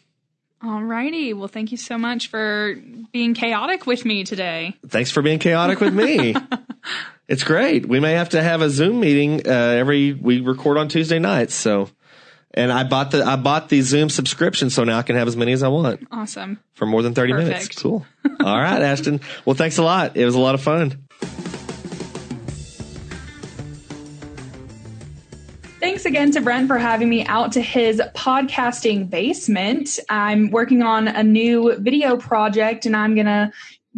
Alrighty, 0.67 1.33
well, 1.33 1.47
thank 1.47 1.71
you 1.71 1.77
so 1.79 1.97
much 1.97 2.27
for 2.29 2.75
being 3.13 3.35
chaotic 3.35 3.87
with 3.87 4.05
me 4.05 4.25
today. 4.25 4.75
thanks 4.89 5.13
for 5.13 5.23
being 5.23 5.39
chaotic 5.39 5.81
with 5.81 5.95
me. 5.95 6.35
it's 7.29 7.45
great. 7.45 7.87
We 7.87 8.01
may 8.01 8.15
have 8.15 8.31
to 8.31 8.43
have 8.43 8.63
a 8.63 8.69
Zoom 8.69 8.99
meeting 8.99 9.47
uh, 9.47 9.51
every. 9.51 10.13
We 10.13 10.41
record 10.41 10.77
on 10.77 10.89
Tuesday 10.89 11.21
nights, 11.21 11.55
so. 11.55 11.89
And 12.53 12.73
I 12.73 12.85
bought 12.85 13.11
the 13.13 13.23
I 13.23 13.37
bought 13.37 13.69
the 13.69 13.81
Zoom 13.83 14.09
subscription, 14.09 14.71
so 14.71 14.83
now 14.83 14.99
I 14.99 15.03
can 15.03 15.15
have 15.15 15.29
as 15.29 15.37
many 15.37 15.53
as 15.53 15.63
I 15.63 15.69
want 15.69 16.07
Awesome. 16.11 16.59
for 16.73 16.87
more 16.87 17.03
than 17.03 17.15
thirty 17.15 17.33
minutes. 17.35 17.69
Cool. 17.69 18.05
All 18.41 18.59
right, 18.59 18.81
Ashton. 18.83 19.21
Well, 19.45 19.55
thanks 19.55 19.77
a 19.79 19.83
lot. 19.83 20.17
It 20.17 20.25
was 20.25 20.35
a 20.35 20.41
lot 20.41 20.55
of 20.55 20.63
fun. 20.63 21.06
Thanks 25.87 26.05
again 26.05 26.33
to 26.33 26.41
Brent 26.41 26.67
for 26.67 26.79
having 26.79 27.09
me 27.09 27.25
out 27.27 27.53
to 27.53 27.61
his 27.61 28.03
podcasting 28.13 29.09
basement. 29.09 30.01
I'm 30.09 30.51
working 30.51 30.83
on 30.83 31.07
a 31.07 31.23
new 31.23 31.77
video 31.79 32.17
project 32.17 32.87
and 32.87 32.97
I'm 32.97 33.15
going 33.15 33.27
to 33.27 33.53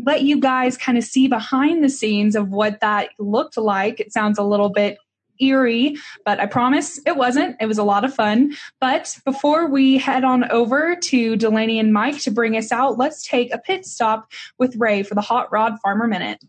let 0.05 0.20
you 0.20 0.38
guys 0.38 0.77
kind 0.77 0.98
of 0.98 1.05
see 1.05 1.29
behind 1.29 1.83
the 1.83 1.88
scenes 1.88 2.37
of 2.37 2.51
what 2.51 2.81
that 2.81 3.09
looked 3.18 3.57
like. 3.57 4.01
It 4.01 4.12
sounds 4.12 4.37
a 4.37 4.42
little 4.42 4.68
bit 4.68 4.98
eerie, 5.40 5.96
but 6.27 6.38
I 6.40 6.44
promise 6.44 7.01
it 7.07 7.16
wasn't. 7.16 7.57
It 7.59 7.64
was 7.64 7.79
a 7.79 7.85
lot 7.85 8.05
of 8.05 8.12
fun. 8.12 8.55
But 8.83 9.16
before 9.24 9.66
we 9.66 9.96
head 9.96 10.24
on 10.24 10.44
over 10.51 10.94
to 10.94 11.37
Delaney 11.37 11.79
and 11.79 11.94
Mike 11.94 12.20
to 12.20 12.31
bring 12.31 12.55
us 12.59 12.70
out, 12.70 12.98
let's 12.98 13.27
take 13.27 13.51
a 13.51 13.59
pit 13.59 13.87
stop 13.87 14.31
with 14.59 14.77
Ray 14.77 15.05
for 15.05 15.14
the 15.14 15.22
Hot 15.22 15.51
Rod 15.51 15.81
Farmer 15.81 16.07
Minute. 16.07 16.44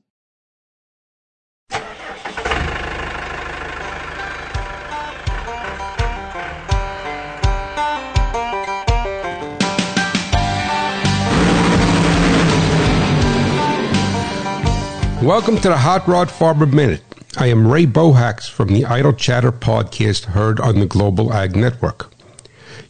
Welcome 15.21 15.57
to 15.57 15.67
the 15.67 15.77
Hot 15.77 16.07
Rod 16.07 16.31
Farmer 16.31 16.65
Minute. 16.65 17.03
I 17.35 17.47
am 17.47 17.67
Ray 17.67 17.85
Bohacz 17.85 18.49
from 18.49 18.69
the 18.69 18.85
Idle 18.85 19.11
Chatter 19.11 19.51
podcast 19.51 20.23
heard 20.23 20.61
on 20.61 20.79
the 20.79 20.85
Global 20.85 21.33
Ag 21.33 21.57
Network. 21.57 22.09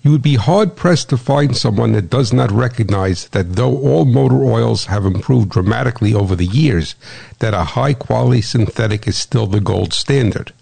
You 0.04 0.12
would 0.12 0.22
be 0.22 0.36
hard 0.36 0.76
pressed 0.76 1.10
to 1.10 1.18
find 1.18 1.58
someone 1.58 1.94
that 1.94 2.12
does 2.12 2.32
not 2.32 2.52
recognize 2.52 3.30
that 3.30 3.56
though 3.56 3.76
all 3.80 4.06
motor 4.06 4.44
oils 4.44 4.86
have 4.86 5.08
improved 5.08 5.50
dramatically 5.50 6.14
over 6.14 6.36
the 6.36 6.46
years, 6.46 6.94
that 7.40 7.56
a 7.56 7.64
high 7.64 7.96
quality 7.96 8.42
synthetic 8.42 9.08
is 9.08 9.18
still 9.18 9.48
the 9.48 9.60
gold 9.60 9.92
standard. 9.92 10.54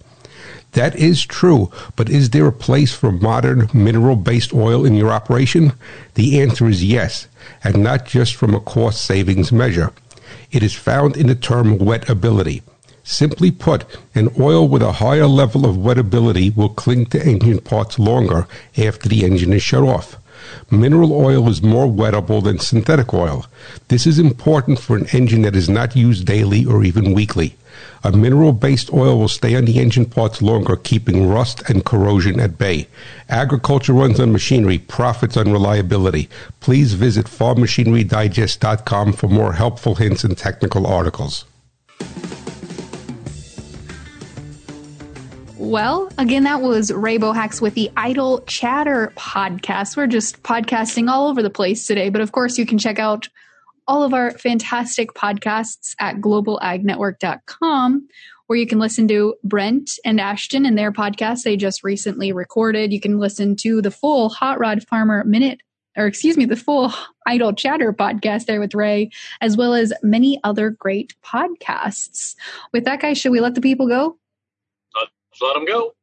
That 0.71 0.95
is 0.95 1.25
true, 1.25 1.69
but 1.97 2.09
is 2.09 2.29
there 2.29 2.47
a 2.47 2.53
place 2.53 2.93
for 2.93 3.11
modern 3.11 3.69
mineral 3.73 4.15
based 4.15 4.53
oil 4.53 4.85
in 4.85 4.95
your 4.95 5.11
operation? 5.11 5.73
The 6.13 6.39
answer 6.39 6.69
is 6.69 6.81
yes, 6.81 7.27
and 7.61 7.83
not 7.83 8.05
just 8.05 8.35
from 8.35 8.55
a 8.55 8.61
cost 8.61 9.03
savings 9.03 9.51
measure. 9.51 9.91
It 10.51 10.63
is 10.63 10.73
found 10.73 11.17
in 11.17 11.27
the 11.27 11.35
term 11.35 11.77
wettability. 11.77 12.61
Simply 13.03 13.51
put, 13.51 13.85
an 14.15 14.29
oil 14.39 14.67
with 14.67 14.81
a 14.81 14.93
higher 14.93 15.27
level 15.27 15.65
of 15.65 15.75
wettability 15.75 16.55
will 16.55 16.69
cling 16.69 17.05
to 17.07 17.25
engine 17.25 17.59
parts 17.59 17.99
longer 17.99 18.47
after 18.77 19.09
the 19.09 19.25
engine 19.25 19.53
is 19.53 19.61
shut 19.61 19.83
off. 19.83 20.17
Mineral 20.71 21.11
oil 21.13 21.49
is 21.49 21.61
more 21.61 21.87
wettable 21.87 22.43
than 22.43 22.59
synthetic 22.59 23.13
oil. 23.13 23.45
This 23.89 24.07
is 24.07 24.19
important 24.19 24.79
for 24.79 24.95
an 24.95 25.07
engine 25.11 25.41
that 25.41 25.55
is 25.55 25.67
not 25.69 25.95
used 25.95 26.25
daily 26.25 26.65
or 26.65 26.83
even 26.83 27.13
weekly. 27.13 27.55
A 28.03 28.11
mineral 28.11 28.53
based 28.53 28.93
oil 28.93 29.17
will 29.19 29.27
stay 29.27 29.55
on 29.55 29.65
the 29.65 29.79
engine 29.79 30.05
parts 30.05 30.41
longer, 30.41 30.75
keeping 30.75 31.27
rust 31.27 31.67
and 31.69 31.83
corrosion 31.83 32.39
at 32.39 32.57
bay. 32.57 32.87
Agriculture 33.29 33.93
runs 33.93 34.19
on 34.19 34.31
machinery, 34.31 34.77
profits 34.77 35.37
on 35.37 35.51
reliability. 35.51 36.29
Please 36.59 36.93
visit 36.93 37.25
farmmachinerydigest.com 37.25 39.13
for 39.13 39.27
more 39.27 39.53
helpful 39.53 39.95
hints 39.95 40.23
and 40.23 40.37
technical 40.37 40.87
articles. 40.87 41.45
Well, 45.57 46.09
again, 46.17 46.43
that 46.43 46.61
was 46.61 46.93
Ray 46.93 47.17
Bohacz 47.17 47.59
with 47.61 47.73
the 47.73 47.91
Idle 47.97 48.41
Chatter 48.41 49.11
podcast. 49.17 49.97
We're 49.97 50.07
just 50.07 50.43
podcasting 50.43 51.09
all 51.09 51.27
over 51.27 51.41
the 51.41 51.49
place 51.49 51.87
today, 51.87 52.09
but 52.09 52.21
of 52.21 52.31
course, 52.31 52.57
you 52.57 52.65
can 52.65 52.77
check 52.77 52.99
out 52.99 53.27
all 53.87 54.03
of 54.03 54.13
our 54.13 54.31
fantastic 54.31 55.13
podcasts 55.13 55.95
at 55.99 56.17
globalagnetwork.com, 56.17 58.07
where 58.47 58.59
you 58.59 58.67
can 58.67 58.79
listen 58.79 59.07
to 59.07 59.35
Brent 59.43 59.91
and 60.05 60.19
Ashton 60.19 60.65
and 60.65 60.77
their 60.77 60.91
podcast 60.91 61.43
they 61.43 61.57
just 61.57 61.83
recently 61.83 62.31
recorded. 62.31 62.93
You 62.93 62.99
can 62.99 63.19
listen 63.19 63.55
to 63.57 63.81
the 63.81 63.91
full 63.91 64.29
Hot 64.29 64.59
Rod 64.59 64.83
Farmer 64.87 65.23
Minute, 65.23 65.61
or 65.95 66.05
excuse 66.05 66.37
me, 66.37 66.45
the 66.45 66.55
full 66.55 66.93
Idle 67.25 67.53
Chatter 67.53 67.91
podcast 67.93 68.45
there 68.45 68.59
with 68.59 68.75
Ray, 68.75 69.09
as 69.41 69.57
well 69.57 69.73
as 69.73 69.91
many 70.03 70.39
other 70.43 70.69
great 70.69 71.13
podcasts. 71.23 72.35
With 72.71 72.85
that, 72.85 73.01
guys, 73.01 73.17
should 73.17 73.31
we 73.31 73.39
let 73.39 73.55
the 73.55 73.61
people 73.61 73.87
go? 73.87 74.17
Let's 74.95 75.41
let 75.41 75.53
them 75.55 75.65
go. 75.65 75.96